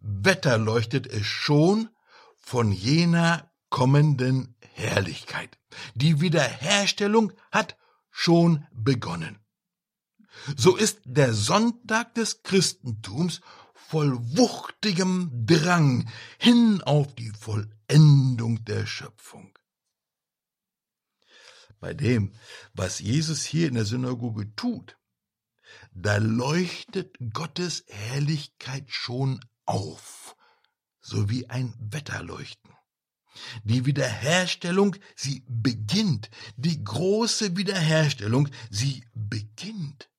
wetterleuchtet 0.00 1.06
es 1.06 1.26
schon 1.26 1.88
von 2.36 2.72
jener 2.72 3.50
kommenden 3.70 4.54
Herrlichkeit. 4.60 5.58
Die 5.94 6.20
Wiederherstellung 6.20 7.32
hat 7.50 7.78
schon 8.10 8.66
begonnen. 8.72 9.45
So 10.56 10.76
ist 10.76 11.00
der 11.04 11.32
Sonntag 11.32 12.14
des 12.14 12.42
Christentums 12.42 13.40
voll 13.74 14.18
wuchtigem 14.36 15.30
Drang 15.46 16.08
hin 16.38 16.82
auf 16.82 17.14
die 17.14 17.30
Vollendung 17.30 18.64
der 18.64 18.86
Schöpfung. 18.86 19.56
Bei 21.78 21.94
dem, 21.94 22.32
was 22.74 22.98
Jesus 22.98 23.44
hier 23.44 23.68
in 23.68 23.74
der 23.74 23.84
Synagoge 23.84 24.54
tut, 24.56 24.96
da 25.92 26.16
leuchtet 26.16 27.16
Gottes 27.32 27.84
Herrlichkeit 27.88 28.86
schon 28.88 29.40
auf, 29.66 30.36
so 31.00 31.28
wie 31.30 31.48
ein 31.48 31.74
Wetterleuchten. 31.78 32.72
Die 33.64 33.84
Wiederherstellung, 33.86 34.96
sie 35.14 35.44
beginnt. 35.46 36.30
Die 36.56 36.82
große 36.82 37.56
Wiederherstellung, 37.56 38.48
sie 38.70 39.04
beginnt. 39.14 40.10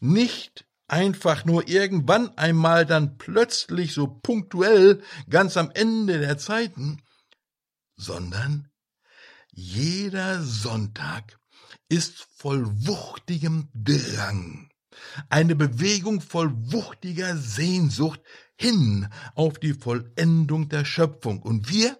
Nicht 0.00 0.66
einfach 0.88 1.44
nur 1.44 1.68
irgendwann 1.68 2.36
einmal 2.36 2.84
dann 2.84 3.16
plötzlich 3.16 3.94
so 3.94 4.06
punktuell 4.06 5.02
ganz 5.30 5.56
am 5.56 5.70
Ende 5.70 6.18
der 6.18 6.36
Zeiten, 6.36 7.02
sondern 7.96 8.68
jeder 9.50 10.42
Sonntag 10.42 11.38
ist 11.88 12.26
voll 12.36 12.66
wuchtigem 12.86 13.68
Drang, 13.74 14.70
eine 15.28 15.54
Bewegung 15.54 16.20
voll 16.20 16.52
wuchtiger 16.72 17.36
Sehnsucht 17.36 18.20
hin 18.56 19.08
auf 19.34 19.58
die 19.58 19.74
Vollendung 19.74 20.68
der 20.68 20.84
Schöpfung. 20.84 21.42
Und 21.42 21.70
wir, 21.70 21.98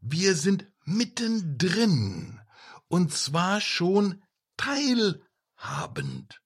wir 0.00 0.34
sind 0.34 0.66
mittendrin, 0.84 2.40
und 2.88 3.12
zwar 3.12 3.60
schon 3.60 4.22
teilhabend. 4.56 6.40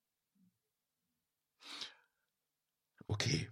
Okay. 3.08 3.50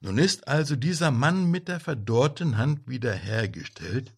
Nun 0.00 0.18
ist 0.18 0.46
also 0.48 0.76
dieser 0.76 1.10
Mann 1.10 1.50
mit 1.50 1.68
der 1.68 1.80
verdorrten 1.80 2.56
Hand 2.56 2.88
wiederhergestellt, 2.88 4.14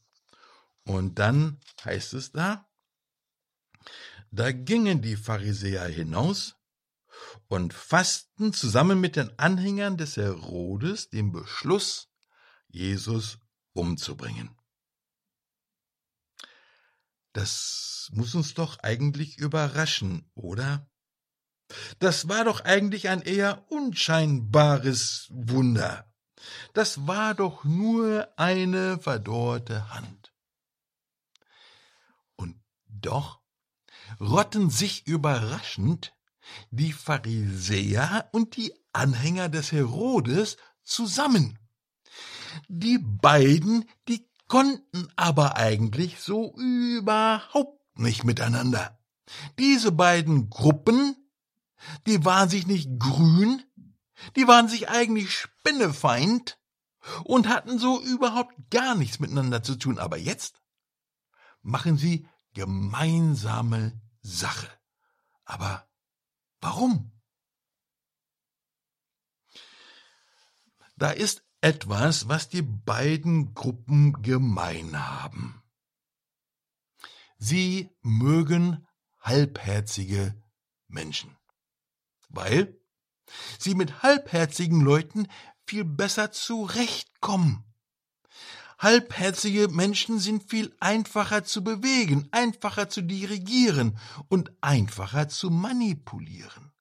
und 0.84 1.18
dann 1.18 1.60
heißt 1.84 2.14
es 2.14 2.32
da, 2.32 2.68
da 4.32 4.50
gingen 4.50 5.00
die 5.00 5.16
Pharisäer 5.16 5.86
hinaus 5.86 6.56
und 7.48 7.72
fassten 7.72 8.52
zusammen 8.52 9.00
mit 9.00 9.16
den 9.16 9.38
Anhängern 9.38 9.96
des 9.96 10.16
Herodes 10.16 11.10
den 11.10 11.30
Beschluss, 11.30 12.08
Jesus 12.68 13.38
umzubringen. 13.74 14.56
Das 17.32 18.10
muss 18.12 18.34
uns 18.34 18.54
doch 18.54 18.78
eigentlich 18.80 19.38
überraschen, 19.38 20.30
oder? 20.34 20.90
Das 21.98 22.28
war 22.28 22.44
doch 22.44 22.60
eigentlich 22.60 23.08
ein 23.08 23.22
eher 23.22 23.64
unscheinbares 23.68 25.28
Wunder. 25.30 26.06
Das 26.72 27.06
war 27.06 27.34
doch 27.34 27.64
nur 27.64 28.28
eine 28.36 28.98
verdorrte 28.98 29.90
Hand. 29.94 30.32
Und 32.36 32.56
doch 32.88 33.40
rotten 34.20 34.70
sich 34.70 35.06
überraschend 35.06 36.14
die 36.70 36.92
Pharisäer 36.92 38.28
und 38.32 38.56
die 38.56 38.74
Anhänger 38.92 39.48
des 39.48 39.72
Herodes 39.72 40.56
zusammen. 40.82 41.58
Die 42.68 42.98
beiden, 42.98 43.88
die 44.08 44.28
konnten 44.48 45.08
aber 45.16 45.56
eigentlich 45.56 46.20
so 46.20 46.54
überhaupt 46.56 47.98
nicht 47.98 48.24
miteinander. 48.24 48.98
Diese 49.58 49.92
beiden 49.92 50.50
Gruppen, 50.50 51.16
die 52.06 52.24
waren 52.24 52.48
sich 52.48 52.66
nicht 52.66 52.98
grün, 52.98 53.62
die 54.36 54.46
waren 54.46 54.68
sich 54.68 54.88
eigentlich 54.88 55.32
spinnefeind 55.32 56.58
und 57.24 57.48
hatten 57.48 57.78
so 57.78 58.00
überhaupt 58.00 58.54
gar 58.70 58.94
nichts 58.94 59.18
miteinander 59.18 59.62
zu 59.62 59.76
tun. 59.76 59.98
Aber 59.98 60.16
jetzt 60.16 60.62
machen 61.62 61.96
sie 61.96 62.28
gemeinsame 62.54 64.00
Sache. 64.20 64.68
Aber 65.44 65.88
warum? 66.60 67.12
Da 70.96 71.10
ist 71.10 71.44
etwas, 71.60 72.28
was 72.28 72.48
die 72.48 72.62
beiden 72.62 73.54
Gruppen 73.54 74.22
gemein 74.22 75.08
haben. 75.08 75.62
Sie 77.38 77.90
mögen 78.02 78.86
halbherzige 79.20 80.40
Menschen, 80.86 81.36
weil 82.32 82.78
sie 83.58 83.74
mit 83.74 84.02
halbherzigen 84.02 84.80
Leuten 84.80 85.28
viel 85.66 85.84
besser 85.84 86.32
zurechtkommen. 86.32 87.64
Halbherzige 88.78 89.68
Menschen 89.68 90.18
sind 90.18 90.50
viel 90.50 90.74
einfacher 90.80 91.44
zu 91.44 91.62
bewegen, 91.62 92.28
einfacher 92.32 92.88
zu 92.88 93.02
dirigieren 93.02 93.96
und 94.28 94.50
einfacher 94.60 95.28
zu 95.28 95.50
manipulieren. 95.50 96.72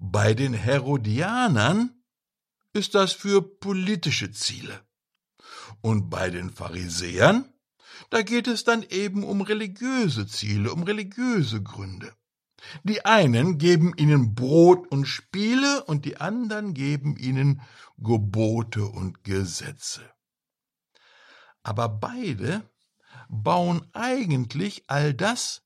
Bei 0.00 0.34
den 0.34 0.54
Herodianern 0.54 2.02
ist 2.72 2.94
das 2.94 3.12
für 3.12 3.40
politische 3.42 4.32
Ziele. 4.32 4.84
Und 5.80 6.10
bei 6.10 6.30
den 6.30 6.50
Pharisäern, 6.50 7.52
da 8.10 8.22
geht 8.22 8.48
es 8.48 8.64
dann 8.64 8.82
eben 8.82 9.22
um 9.22 9.42
religiöse 9.42 10.26
Ziele, 10.26 10.72
um 10.72 10.82
religiöse 10.82 11.62
Gründe. 11.62 12.12
Die 12.82 13.04
einen 13.04 13.58
geben 13.58 13.94
ihnen 13.96 14.34
Brot 14.34 14.86
und 14.88 15.06
Spiele 15.06 15.84
und 15.84 16.04
die 16.04 16.18
anderen 16.18 16.74
geben 16.74 17.16
ihnen 17.16 17.62
Gebote 17.98 18.84
und 18.84 19.24
Gesetze 19.24 20.02
aber 21.68 21.90
beide 21.90 22.66
bauen 23.28 23.86
eigentlich 23.92 24.84
all 24.86 25.12
das 25.12 25.62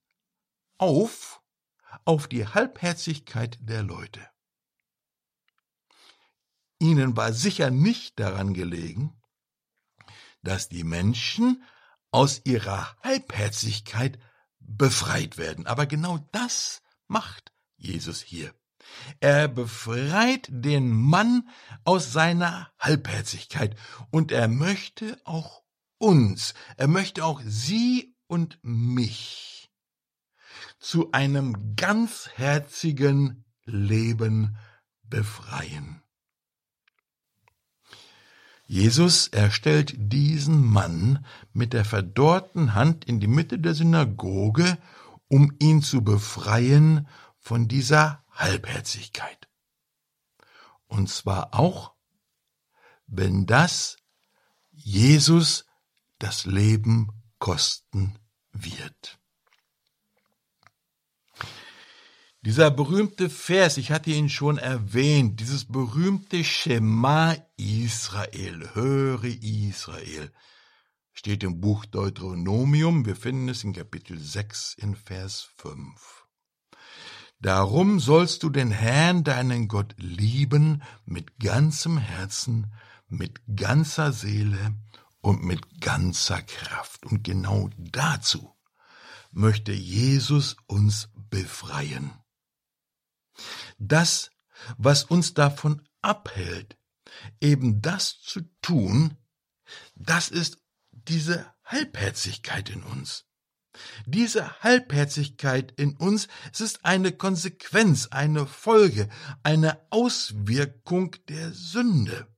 auf 0.78 1.40
auf 2.04 2.26
die 2.26 2.44
Halbherzigkeit 2.44 3.56
der 3.60 3.84
Leute. 3.84 4.28
Ihnen 6.80 7.16
war 7.16 7.32
sicher 7.32 7.70
nicht 7.70 8.18
daran 8.18 8.52
gelegen, 8.52 9.22
dass 10.42 10.68
die 10.68 10.82
Menschen 10.82 11.62
aus 12.10 12.40
ihrer 12.44 12.96
Halbherzigkeit 13.04 14.18
befreit 14.58 15.38
werden. 15.38 15.68
Aber 15.68 15.86
genau 15.86 16.18
das 16.32 16.81
macht 17.12 17.52
Jesus 17.76 18.20
hier. 18.20 18.52
Er 19.20 19.46
befreit 19.46 20.48
den 20.50 20.90
Mann 20.90 21.48
aus 21.84 22.12
seiner 22.12 22.72
Halbherzigkeit 22.78 23.76
und 24.10 24.32
er 24.32 24.48
möchte 24.48 25.20
auch 25.24 25.62
uns, 25.98 26.54
er 26.76 26.88
möchte 26.88 27.24
auch 27.24 27.40
Sie 27.44 28.16
und 28.26 28.58
mich 28.62 29.70
zu 30.80 31.12
einem 31.12 31.76
ganzherzigen 31.76 33.44
Leben 33.64 34.56
befreien. 35.04 36.02
Jesus, 38.66 39.28
er 39.28 39.50
stellt 39.50 39.94
diesen 39.96 40.64
Mann 40.64 41.26
mit 41.52 41.74
der 41.74 41.84
verdorrten 41.84 42.74
Hand 42.74 43.04
in 43.04 43.20
die 43.20 43.26
Mitte 43.26 43.58
der 43.58 43.74
Synagoge, 43.74 44.78
um 45.32 45.50
ihn 45.60 45.82
zu 45.82 46.04
befreien 46.04 47.08
von 47.38 47.66
dieser 47.66 48.22
Halbherzigkeit. 48.32 49.48
Und 50.88 51.08
zwar 51.08 51.54
auch, 51.54 51.94
wenn 53.06 53.46
das 53.46 53.96
Jesus 54.72 55.64
das 56.18 56.44
Leben 56.44 57.08
kosten 57.38 58.18
wird. 58.52 59.18
Dieser 62.42 62.70
berühmte 62.70 63.30
Vers, 63.30 63.78
ich 63.78 63.90
hatte 63.90 64.10
ihn 64.10 64.28
schon 64.28 64.58
erwähnt, 64.58 65.40
dieses 65.40 65.64
berühmte 65.64 66.44
Schema 66.44 67.36
Israel, 67.56 68.68
höre 68.74 69.24
Israel, 69.24 70.30
steht 71.12 71.42
im 71.44 71.60
Buch 71.60 71.84
Deuteronomium, 71.84 73.04
wir 73.06 73.16
finden 73.16 73.48
es 73.48 73.64
in 73.64 73.72
Kapitel 73.72 74.18
6 74.18 74.74
in 74.74 74.96
Vers 74.96 75.48
5. 75.56 76.26
Darum 77.40 77.98
sollst 77.98 78.44
du 78.44 78.50
den 78.50 78.70
Herrn, 78.70 79.24
deinen 79.24 79.66
Gott, 79.68 79.94
lieben 79.98 80.82
mit 81.04 81.40
ganzem 81.40 81.98
Herzen, 81.98 82.72
mit 83.08 83.40
ganzer 83.56 84.12
Seele 84.12 84.76
und 85.20 85.42
mit 85.42 85.80
ganzer 85.80 86.40
Kraft. 86.40 87.04
Und 87.04 87.24
genau 87.24 87.68
dazu 87.76 88.54
möchte 89.32 89.72
Jesus 89.72 90.56
uns 90.66 91.08
befreien. 91.14 92.12
Das, 93.78 94.30
was 94.76 95.04
uns 95.04 95.34
davon 95.34 95.82
abhält, 96.00 96.78
eben 97.40 97.82
das 97.82 98.20
zu 98.20 98.42
tun, 98.60 99.16
das 99.94 100.28
ist 100.28 100.61
diese 101.08 101.46
Halbherzigkeit 101.64 102.70
in 102.70 102.82
uns. 102.82 103.24
Diese 104.04 104.60
Halbherzigkeit 104.60 105.72
in 105.78 105.96
uns, 105.96 106.28
es 106.52 106.60
ist 106.60 106.84
eine 106.84 107.12
Konsequenz, 107.12 108.08
eine 108.08 108.46
Folge, 108.46 109.08
eine 109.42 109.80
Auswirkung 109.90 111.16
der 111.28 111.52
Sünde. 111.52 112.28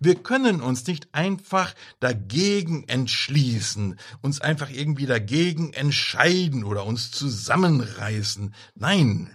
Wir 0.00 0.16
können 0.16 0.60
uns 0.60 0.86
nicht 0.86 1.14
einfach 1.14 1.74
dagegen 2.00 2.88
entschließen, 2.88 3.98
uns 4.22 4.40
einfach 4.40 4.70
irgendwie 4.70 5.06
dagegen 5.06 5.72
entscheiden 5.74 6.64
oder 6.64 6.86
uns 6.86 7.10
zusammenreißen. 7.10 8.54
Nein, 8.74 9.30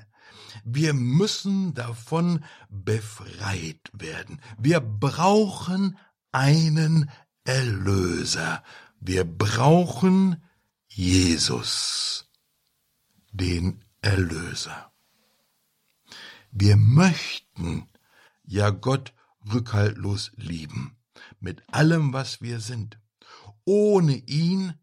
wir 0.65 0.93
müssen 0.93 1.73
davon 1.73 2.43
befreit 2.69 3.91
werden. 3.93 4.41
Wir 4.57 4.79
brauchen 4.79 5.97
einen 6.31 7.11
Erlöser. 7.43 8.63
Wir 8.99 9.23
brauchen 9.25 10.41
Jesus, 10.87 12.29
den 13.31 13.83
Erlöser. 14.01 14.91
Wir 16.51 16.77
möchten 16.77 17.89
ja 18.43 18.69
Gott 18.69 19.13
rückhaltlos 19.51 20.31
lieben, 20.35 20.95
mit 21.39 21.63
allem, 21.73 22.13
was 22.13 22.41
wir 22.41 22.59
sind. 22.59 22.99
Ohne 23.65 24.15
ihn 24.15 24.73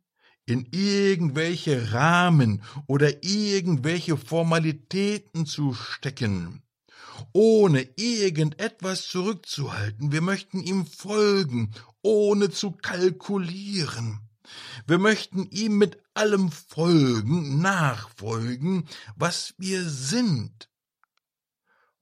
in 0.46 0.66
irgendwelche 0.72 1.92
Rahmen 1.92 2.62
oder 2.86 3.22
irgendwelche 3.22 4.16
Formalitäten 4.16 5.46
zu 5.46 5.74
stecken, 5.74 6.62
ohne 7.32 7.88
irgendetwas 7.96 9.06
zurückzuhalten. 9.06 10.10
Wir 10.10 10.22
möchten 10.22 10.60
ihm 10.60 10.86
folgen, 10.86 11.70
ohne 12.02 12.50
zu 12.50 12.72
kalkulieren. 12.72 14.28
Wir 14.86 14.98
möchten 14.98 15.46
ihm 15.50 15.78
mit 15.78 16.02
allem 16.14 16.50
folgen, 16.50 17.60
nachfolgen, 17.60 18.88
was 19.16 19.54
wir 19.58 19.88
sind. 19.88 20.70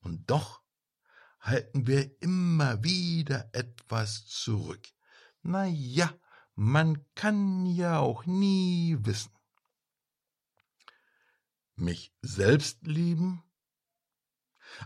Und 0.00 0.30
doch 0.30 0.62
halten 1.40 1.86
wir 1.86 2.10
immer 2.22 2.82
wieder 2.82 3.50
etwas 3.52 4.26
zurück. 4.26 4.88
Na 5.42 5.66
ja, 5.66 6.12
man 6.54 7.04
kann 7.14 7.66
ja 7.66 7.98
auch 7.98 8.26
nie 8.26 8.96
wissen. 9.00 9.32
Mich 11.76 12.12
selbst 12.22 12.86
lieben? 12.86 13.42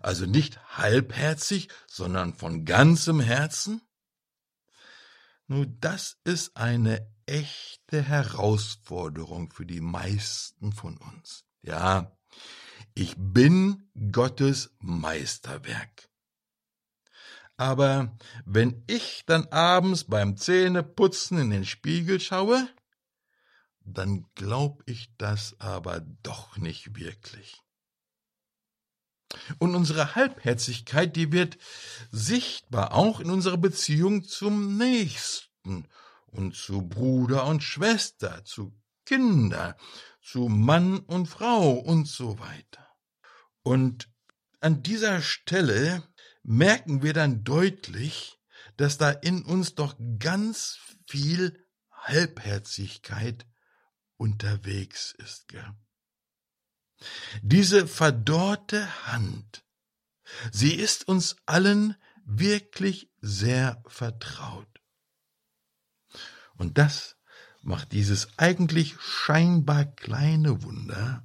Also 0.02 0.26
nicht 0.26 0.76
halbherzig, 0.76 1.68
sondern 1.86 2.34
von 2.34 2.64
ganzem 2.64 3.20
Herzen? 3.20 3.80
Nun, 5.46 5.76
das 5.80 6.18
ist 6.24 6.56
eine 6.56 7.06
echte 7.26 8.02
Herausforderung 8.02 9.50
für 9.52 9.66
die 9.66 9.80
meisten 9.80 10.72
von 10.72 10.96
uns. 10.98 11.44
Ja, 11.62 12.16
ich 12.94 13.14
bin 13.16 13.88
Gottes 14.10 14.74
Meisterwerk. 14.80 16.08
Aber 17.56 18.16
wenn 18.44 18.82
ich 18.86 19.24
dann 19.26 19.46
abends 19.48 20.04
beim 20.04 20.36
Zähneputzen 20.36 21.38
in 21.38 21.50
den 21.50 21.64
Spiegel 21.64 22.18
schaue, 22.18 22.68
dann 23.84 24.26
glaub 24.34 24.82
ich 24.86 25.14
das 25.16 25.58
aber 25.60 26.00
doch 26.00 26.56
nicht 26.56 26.96
wirklich. 26.96 27.61
Und 29.58 29.74
unsere 29.74 30.14
Halbherzigkeit, 30.14 31.16
die 31.16 31.32
wird 31.32 31.58
sichtbar 32.10 32.92
auch 32.94 33.20
in 33.20 33.30
unserer 33.30 33.56
Beziehung 33.56 34.24
zum 34.24 34.76
Nächsten 34.76 35.86
und 36.26 36.56
zu 36.56 36.82
Bruder 36.82 37.46
und 37.46 37.62
Schwester, 37.62 38.44
zu 38.44 38.74
Kinder, 39.04 39.76
zu 40.20 40.48
Mann 40.48 40.98
und 40.98 41.26
Frau 41.26 41.72
und 41.72 42.08
so 42.08 42.38
weiter. 42.38 42.88
Und 43.62 44.08
an 44.60 44.82
dieser 44.82 45.20
Stelle 45.20 46.02
merken 46.42 47.02
wir 47.02 47.12
dann 47.12 47.44
deutlich, 47.44 48.38
dass 48.76 48.98
da 48.98 49.10
in 49.10 49.44
uns 49.44 49.74
doch 49.74 49.94
ganz 50.18 50.78
viel 51.08 51.66
Halbherzigkeit 51.90 53.46
unterwegs 54.16 55.14
ist. 55.18 55.48
Gell? 55.48 55.74
Diese 57.42 57.86
verdorrte 57.86 59.06
Hand, 59.06 59.64
sie 60.52 60.74
ist 60.74 61.08
uns 61.08 61.36
allen 61.46 61.96
wirklich 62.24 63.10
sehr 63.20 63.82
vertraut. 63.86 64.68
Und 66.56 66.78
das 66.78 67.16
macht 67.62 67.92
dieses 67.92 68.38
eigentlich 68.38 68.96
scheinbar 69.00 69.84
kleine 69.84 70.62
Wunder 70.62 71.24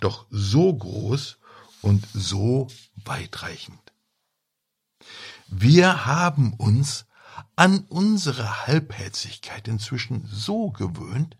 doch 0.00 0.26
so 0.30 0.74
groß 0.74 1.38
und 1.80 2.06
so 2.12 2.68
weitreichend. 2.96 3.92
Wir 5.48 6.06
haben 6.06 6.54
uns 6.54 7.06
an 7.56 7.86
unsere 7.88 8.66
Halbherzigkeit 8.66 9.68
inzwischen 9.68 10.26
so 10.26 10.70
gewöhnt, 10.70 11.36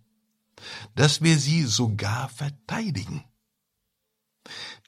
dass 0.94 1.22
wir 1.22 1.38
sie 1.38 1.64
sogar 1.64 2.28
verteidigen. 2.28 3.24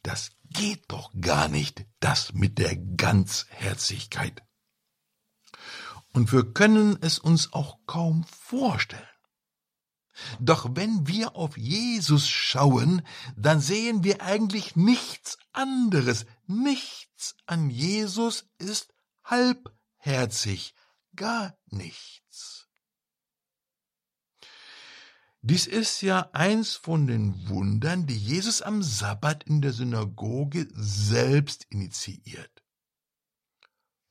Das 0.02 0.32
geht 0.44 0.90
doch 0.90 1.12
gar 1.20 1.48
nicht, 1.48 1.86
das 2.00 2.32
mit 2.32 2.58
der 2.58 2.76
Ganzherzigkeit. 2.76 4.42
Und 6.12 6.32
wir 6.32 6.52
können 6.52 6.96
es 7.00 7.18
uns 7.18 7.52
auch 7.52 7.78
kaum 7.86 8.24
vorstellen. 8.24 9.02
Doch 10.38 10.68
wenn 10.76 11.08
wir 11.08 11.34
auf 11.34 11.58
Jesus 11.58 12.28
schauen, 12.28 13.02
dann 13.36 13.60
sehen 13.60 14.04
wir 14.04 14.22
eigentlich 14.22 14.76
nichts 14.76 15.38
anderes. 15.52 16.24
Nichts 16.46 17.34
an 17.46 17.68
Jesus 17.68 18.48
ist 18.58 18.94
halbherzig, 19.24 20.74
gar 21.16 21.56
nichts. 21.66 22.63
Dies 25.46 25.66
ist 25.66 26.00
ja 26.00 26.30
eins 26.32 26.74
von 26.74 27.06
den 27.06 27.50
Wundern, 27.50 28.06
die 28.06 28.16
Jesus 28.16 28.62
am 28.62 28.82
Sabbat 28.82 29.44
in 29.44 29.60
der 29.60 29.74
Synagoge 29.74 30.68
selbst 30.72 31.66
initiiert. 31.68 32.62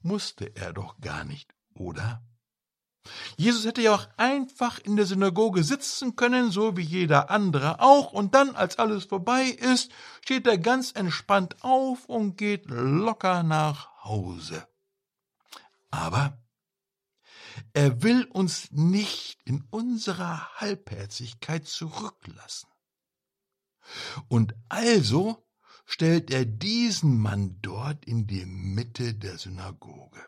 Musste 0.04 0.56
er 0.56 0.74
doch 0.74 1.02
gar 1.02 1.24
nicht, 1.24 1.56
oder? 1.74 2.24
Jesus 3.36 3.66
hätte 3.66 3.82
ja 3.82 3.96
auch 3.96 4.08
einfach 4.16 4.78
in 4.78 4.96
der 4.96 5.08
Synagoge 5.08 5.64
sitzen 5.64 6.16
können, 6.16 6.52
so 6.52 6.78
wie 6.78 6.84
jeder 6.84 7.32
andere 7.32 7.80
auch, 7.80 8.14
und 8.14 8.36
dann, 8.36 8.56
als 8.56 8.78
alles 8.78 9.06
vorbei 9.06 9.46
ist, 9.46 9.92
steht 10.24 10.46
er 10.46 10.60
ganz 10.60 10.92
entspannt 10.92 11.64
auf 11.64 12.06
und 12.06 12.38
geht 12.38 12.66
locker 12.68 13.42
nach 13.42 14.04
Hause. 14.04 14.68
Aber 15.90 16.43
er 17.74 18.02
will 18.02 18.26
uns 18.26 18.72
nicht 18.72 19.40
in 19.46 19.64
unserer 19.70 20.60
Halbherzigkeit 20.60 21.68
zurücklassen. 21.68 22.70
Und 24.28 24.56
also 24.70 25.46
stellt 25.86 26.32
er 26.32 26.46
diesen 26.46 27.18
Mann 27.18 27.60
dort 27.62 28.06
in 28.06 28.28
die 28.28 28.46
Mitte 28.46 29.14
der 29.14 29.38
Synagoge. 29.38 30.26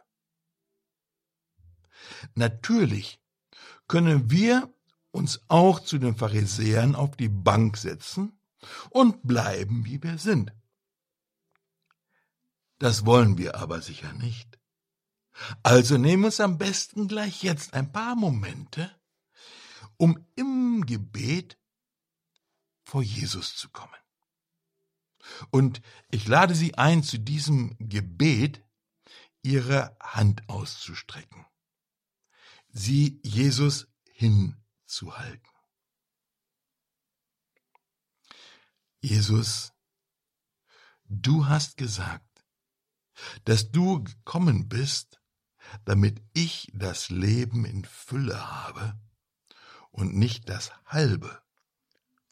Natürlich 2.33 3.19
können 3.87 4.29
wir 4.29 4.73
uns 5.11 5.41
auch 5.47 5.79
zu 5.79 5.97
den 5.97 6.15
Pharisäern 6.15 6.95
auf 6.95 7.15
die 7.15 7.29
Bank 7.29 7.77
setzen 7.77 8.37
und 8.89 9.23
bleiben, 9.23 9.85
wie 9.85 10.01
wir 10.03 10.17
sind. 10.17 10.51
Das 12.79 13.05
wollen 13.05 13.37
wir 13.37 13.55
aber 13.55 13.81
sicher 13.81 14.11
nicht. 14.13 14.59
Also 15.63 15.97
nehmen 15.97 16.23
wir 16.23 16.27
uns 16.27 16.39
am 16.39 16.57
besten 16.57 17.07
gleich 17.07 17.43
jetzt 17.43 17.73
ein 17.73 17.91
paar 17.91 18.15
Momente, 18.15 18.95
um 19.97 20.25
im 20.35 20.85
Gebet 20.85 21.57
vor 22.83 23.03
Jesus 23.03 23.55
zu 23.55 23.69
kommen. 23.69 23.93
Und 25.49 25.81
ich 26.11 26.27
lade 26.27 26.55
Sie 26.55 26.75
ein, 26.75 27.03
zu 27.03 27.17
diesem 27.17 27.75
Gebet 27.79 28.65
Ihre 29.45 29.95
Hand 30.01 30.47
auszustrecken, 30.49 31.45
sie 32.75 33.19
Jesus 33.23 33.87
hinzuhalten. 34.11 35.47
Jesus, 39.01 39.71
du 41.05 41.45
hast 41.45 41.77
gesagt, 41.77 42.43
dass 43.43 43.71
du 43.71 44.03
gekommen 44.03 44.67
bist, 44.67 45.21
damit 45.85 46.21
ich 46.33 46.71
das 46.73 47.09
Leben 47.09 47.65
in 47.65 47.85
Fülle 47.85 48.51
habe 48.51 48.99
und 49.91 50.15
nicht 50.15 50.49
das 50.49 50.71
halbe, 50.85 51.41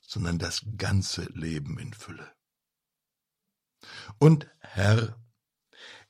sondern 0.02 0.40
das 0.40 0.64
ganze 0.78 1.24
Leben 1.34 1.80
in 1.80 1.94
Fülle. 1.94 2.32
Und 4.20 4.48
Herr, 4.60 5.18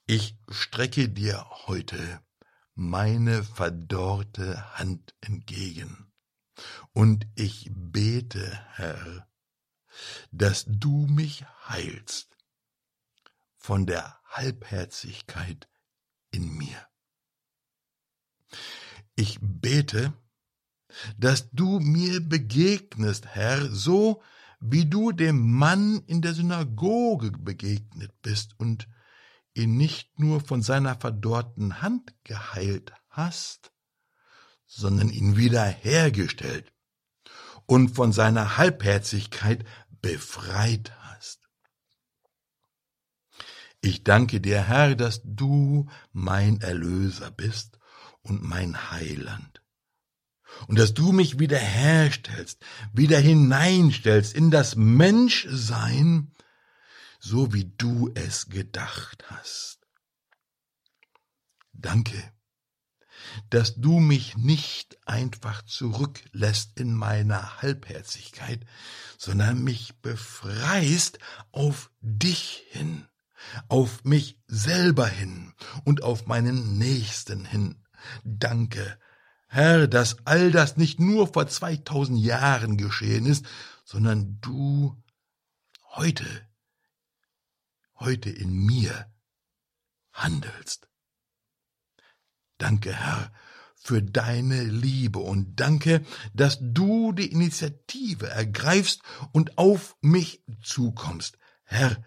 ich 0.05 0.35
strecke 0.49 1.09
dir 1.09 1.45
heute 1.67 2.21
meine 2.75 3.43
verdorrte 3.43 4.77
Hand 4.77 5.15
entgegen, 5.21 6.13
und 6.93 7.27
ich 7.35 7.69
bete, 7.73 8.59
Herr, 8.73 9.27
dass 10.31 10.65
du 10.67 11.07
mich 11.07 11.45
heilst 11.67 12.37
von 13.55 13.85
der 13.85 14.19
Halbherzigkeit 14.25 15.69
in 16.31 16.49
mir. 16.55 16.87
Ich 19.15 19.39
bete, 19.41 20.13
dass 21.17 21.49
du 21.51 21.79
mir 21.79 22.19
begegnest, 22.21 23.27
Herr, 23.27 23.69
so 23.69 24.21
wie 24.59 24.85
du 24.85 25.11
dem 25.11 25.51
Mann 25.51 26.01
in 26.07 26.21
der 26.21 26.33
Synagoge 26.33 27.31
begegnet 27.31 28.11
bist 28.21 28.57
und 28.59 28.87
ihn 29.53 29.77
nicht 29.77 30.19
nur 30.19 30.41
von 30.41 30.61
seiner 30.61 30.95
verdorrten 30.95 31.81
Hand 31.81 32.13
geheilt 32.23 32.93
hast, 33.09 33.71
sondern 34.65 35.09
ihn 35.09 35.35
wiederhergestellt 35.35 36.71
und 37.65 37.89
von 37.89 38.11
seiner 38.11 38.57
Halbherzigkeit 38.57 39.65
befreit 40.01 40.91
hast. 41.01 41.49
Ich 43.81 44.03
danke 44.03 44.39
dir, 44.41 44.63
Herr, 44.63 44.95
dass 44.95 45.21
du 45.23 45.89
mein 46.13 46.61
Erlöser 46.61 47.29
bist 47.31 47.77
und 48.23 48.43
mein 48.43 48.91
Heiland. 48.91 49.61
Und 50.67 50.79
dass 50.79 50.93
du 50.93 51.11
mich 51.11 51.39
wiederherstellst, 51.39 52.63
wieder 52.93 53.19
hineinstellst 53.19 54.33
in 54.35 54.51
das 54.51 54.75
Menschsein, 54.75 56.31
so 57.19 57.53
wie 57.53 57.65
du 57.77 58.11
es 58.15 58.49
gedacht 58.49 59.23
hast. 59.29 59.79
Danke, 61.73 62.33
dass 63.49 63.75
du 63.75 63.99
mich 63.99 64.37
nicht 64.37 64.97
einfach 65.07 65.63
zurücklässt 65.63 66.79
in 66.79 66.93
meiner 66.93 67.61
Halbherzigkeit, 67.61 68.65
sondern 69.17 69.63
mich 69.63 69.99
befreist 70.01 71.19
auf 71.51 71.91
dich 72.01 72.63
hin, 72.69 73.07
auf 73.69 74.03
mich 74.03 74.39
selber 74.47 75.07
hin 75.07 75.53
und 75.83 76.03
auf 76.03 76.27
meinen 76.27 76.77
Nächsten 76.77 77.45
hin. 77.45 77.82
Danke, 78.23 78.99
Herr, 79.47 79.87
dass 79.87 80.17
all 80.25 80.51
das 80.51 80.77
nicht 80.77 80.99
nur 80.99 81.31
vor 81.31 81.47
2000 81.47 82.19
Jahren 82.19 82.77
geschehen 82.77 83.25
ist, 83.25 83.45
sondern 83.85 84.39
du 84.41 85.01
heute 85.95 86.25
heute 88.03 88.29
in 88.29 88.53
mir 88.53 89.11
handelst. 90.11 90.89
Danke, 92.57 92.93
Herr, 92.93 93.31
für 93.75 94.01
deine 94.01 94.63
Liebe 94.63 95.19
und 95.19 95.59
danke, 95.59 96.05
dass 96.33 96.57
du 96.61 97.11
die 97.11 97.31
Initiative 97.31 98.29
ergreifst 98.29 99.01
und 99.31 99.57
auf 99.57 99.95
mich 100.01 100.43
zukommst. 100.61 101.37
Herr, 101.63 102.03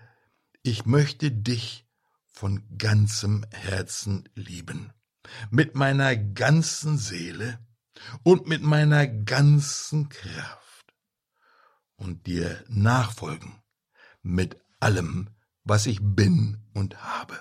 ich 0.63 0.87
möchte 0.87 1.31
dich 1.31 1.87
von 2.27 2.63
ganzem 2.79 3.45
Herzen 3.51 4.29
lieben, 4.35 4.93
mit 5.51 5.75
meiner 5.75 6.17
ganzen 6.17 6.99
Seele 6.99 7.59
und 8.23 8.47
mit 8.47 8.63
meiner 8.63 9.07
ganzen 9.07 10.09
Kraft 10.09 10.95
und 11.97 12.27
dir 12.27 12.63
nachfolgen 12.69 13.63
mit 14.23 14.57
allem, 14.81 15.31
was 15.65 15.87
ich 15.87 16.01
bin 16.03 16.63
und 16.75 17.03
habe. 17.03 17.39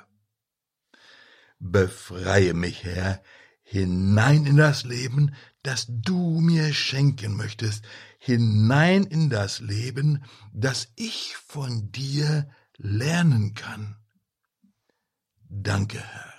Befreie 1.60 2.54
mich, 2.54 2.84
Herr, 2.84 3.22
hinein 3.64 4.46
in 4.46 4.58
das 4.58 4.84
Leben, 4.84 5.36
das 5.64 5.88
du 5.90 6.40
mir 6.40 6.74
schenken 6.74 7.36
möchtest, 7.36 7.86
hinein 8.20 9.04
in 9.04 9.30
das 9.30 9.60
Leben, 9.60 10.24
das 10.54 10.90
ich 10.96 11.36
von 11.38 11.92
dir 11.92 12.48
lernen 12.78 13.56
kann. 13.56 13.98
Danke, 15.50 16.00
Herr. 16.00 16.35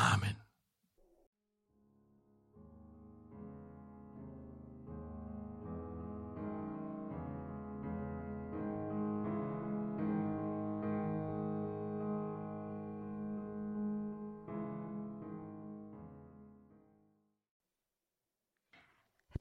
Amen. 0.00 0.36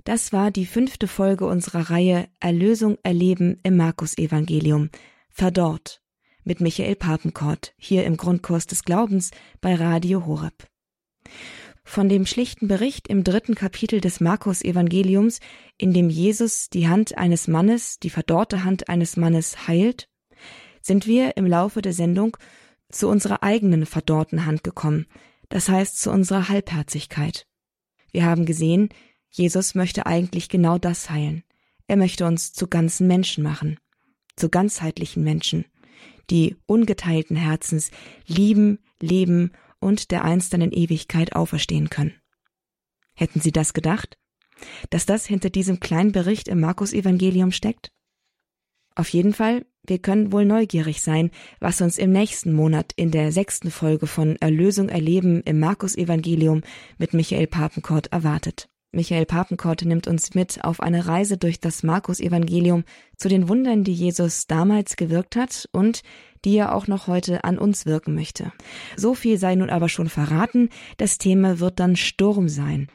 Das 0.04 0.34
war 0.34 0.50
die 0.50 0.66
fünfte 0.66 1.08
Folge 1.08 1.46
unserer 1.46 1.92
Reihe 1.92 2.28
Erlösung 2.40 2.98
erleben 3.04 3.60
im 3.64 3.78
Markus-Evangelium. 3.78 4.90
Verdorrt. 5.30 6.02
Mit 6.44 6.62
Michael 6.62 6.96
Papenkort, 6.96 7.74
hier 7.78 8.06
im 8.06 8.16
Grundkurs 8.16 8.66
des 8.66 8.84
Glaubens 8.84 9.32
bei 9.60 9.76
Radio 9.76 10.26
Horeb. 10.26 10.68
Von 11.84 12.08
dem 12.08 12.26
schlichten 12.26 12.68
Bericht 12.68 13.08
im 13.08 13.24
dritten 13.24 13.56
Kapitel 13.56 14.00
des 14.00 14.22
Markus-Evangeliums, 14.22 15.40
in 15.78 15.94
dem 15.94 16.10
Jesus 16.10 16.70
die 16.70 16.88
Hand 16.88 17.18
eines 17.18 17.48
Mannes, 17.48 18.00
die 18.00 18.10
verdorrte 18.10 18.64
Hand 18.64 18.88
eines 18.90 19.18
Mannes 19.18 19.68
heilt, 19.68 20.08
sind 20.82 21.08
wir 21.08 21.36
im 21.36 21.46
Laufe 21.46 21.82
der 21.82 21.94
Sendung 21.94 22.38
zu 22.90 23.10
unserer 23.10 23.44
eigenen 23.44 23.86
verdorrten 23.86 24.46
Hand 24.46 24.64
gekommen, 24.64 25.08
das 25.50 25.68
heißt 25.68 26.00
zu 26.00 26.10
unserer 26.10 26.48
Halbherzigkeit. 26.48 27.48
Wir 28.12 28.26
haben 28.26 28.46
gesehen, 28.46 28.90
Jesus 29.30 29.76
möchte 29.76 30.06
eigentlich 30.06 30.48
genau 30.48 30.78
das 30.78 31.10
heilen. 31.10 31.44
Er 31.88 31.98
möchte 31.98 32.26
uns 32.26 32.54
zu 32.54 32.68
ganzen 32.68 33.08
Menschen 33.08 33.44
machen, 33.44 33.80
zu 34.36 34.50
ganzheitlichen 34.50 35.24
Menschen, 35.24 35.66
die 36.30 36.56
ungeteilten 36.66 37.36
Herzens 37.36 37.92
lieben, 38.26 38.80
leben 39.02 39.52
und 39.80 40.12
der 40.12 40.24
in 40.24 40.72
Ewigkeit 40.72 41.34
auferstehen 41.36 41.90
können. 41.90 42.14
Hätten 43.16 43.42
Sie 43.42 43.52
das 43.52 43.74
gedacht? 43.74 44.18
Dass 44.90 45.06
das 45.06 45.26
hinter 45.26 45.50
diesem 45.50 45.80
kleinen 45.80 46.12
Bericht 46.12 46.48
im 46.48 46.60
Markus-Evangelium 46.60 47.52
steckt? 47.52 47.92
Auf 48.96 49.10
jeden 49.10 49.34
Fall, 49.34 49.66
wir 49.86 50.00
können 50.00 50.34
wohl 50.34 50.46
neugierig 50.46 51.02
sein, 51.02 51.32
was 51.60 51.80
uns 51.82 51.98
im 51.98 52.12
nächsten 52.12 52.54
Monat 52.54 52.92
in 52.96 53.12
der 53.12 53.32
sechsten 53.32 53.72
Folge 53.72 54.08
von 54.08 54.36
Erlösung 54.38 54.90
erleben 54.90 55.42
im 55.44 55.60
Markus-Evangelium 55.60 56.64
mit 56.98 57.14
Michael 57.14 57.48
Papenkort 57.48 58.08
erwartet. 58.08 58.70
Michael 58.92 59.28
Papenkort 59.28 59.86
nimmt 59.86 60.08
uns 60.08 60.34
mit 60.34 60.64
auf 60.64 60.80
eine 60.80 61.06
Reise 61.06 61.38
durch 61.38 61.60
das 61.60 61.84
Markus-Evangelium 61.84 62.86
zu 63.18 63.30
den 63.30 63.48
Wundern, 63.48 63.84
die 63.84 63.94
Jesus 63.94 64.48
damals 64.48 64.96
gewirkt 64.96 65.36
hat 65.36 65.70
und 65.72 66.02
die 66.44 66.58
er 66.58 66.74
auch 66.74 66.88
noch 66.88 67.08
heute 67.08 67.44
an 67.44 67.60
uns 67.60 67.86
wirken 67.86 68.16
möchte. 68.16 68.52
So 68.96 69.14
viel 69.14 69.38
sei 69.38 69.56
nun 69.56 69.70
aber 69.70 69.90
schon 69.90 70.10
verraten, 70.10 70.70
das 70.98 71.20
Thema 71.20 71.60
wird 71.60 71.80
dann 71.80 71.96
Sturm 71.96 72.50
sein. 72.50 72.88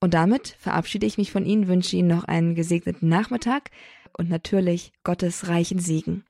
Und 0.00 0.14
damit 0.14 0.56
verabschiede 0.58 1.06
ich 1.06 1.18
mich 1.18 1.30
von 1.30 1.46
Ihnen, 1.46 1.68
wünsche 1.68 1.96
Ihnen 1.96 2.08
noch 2.08 2.24
einen 2.24 2.54
gesegneten 2.54 3.08
Nachmittag 3.08 3.70
und 4.16 4.28
natürlich 4.28 4.92
Gottes 5.04 5.48
reichen 5.48 5.78
Segen. 5.78 6.24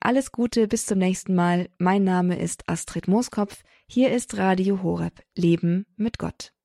Alles 0.00 0.32
Gute, 0.32 0.68
bis 0.68 0.86
zum 0.86 0.98
nächsten 0.98 1.34
Mal. 1.34 1.68
Mein 1.78 2.04
Name 2.04 2.38
ist 2.38 2.68
Astrid 2.68 3.08
Mooskopf. 3.08 3.62
Hier 3.86 4.10
ist 4.12 4.36
Radio 4.36 4.82
Horeb, 4.82 5.22
Leben 5.34 5.86
mit 5.96 6.18
Gott. 6.18 6.55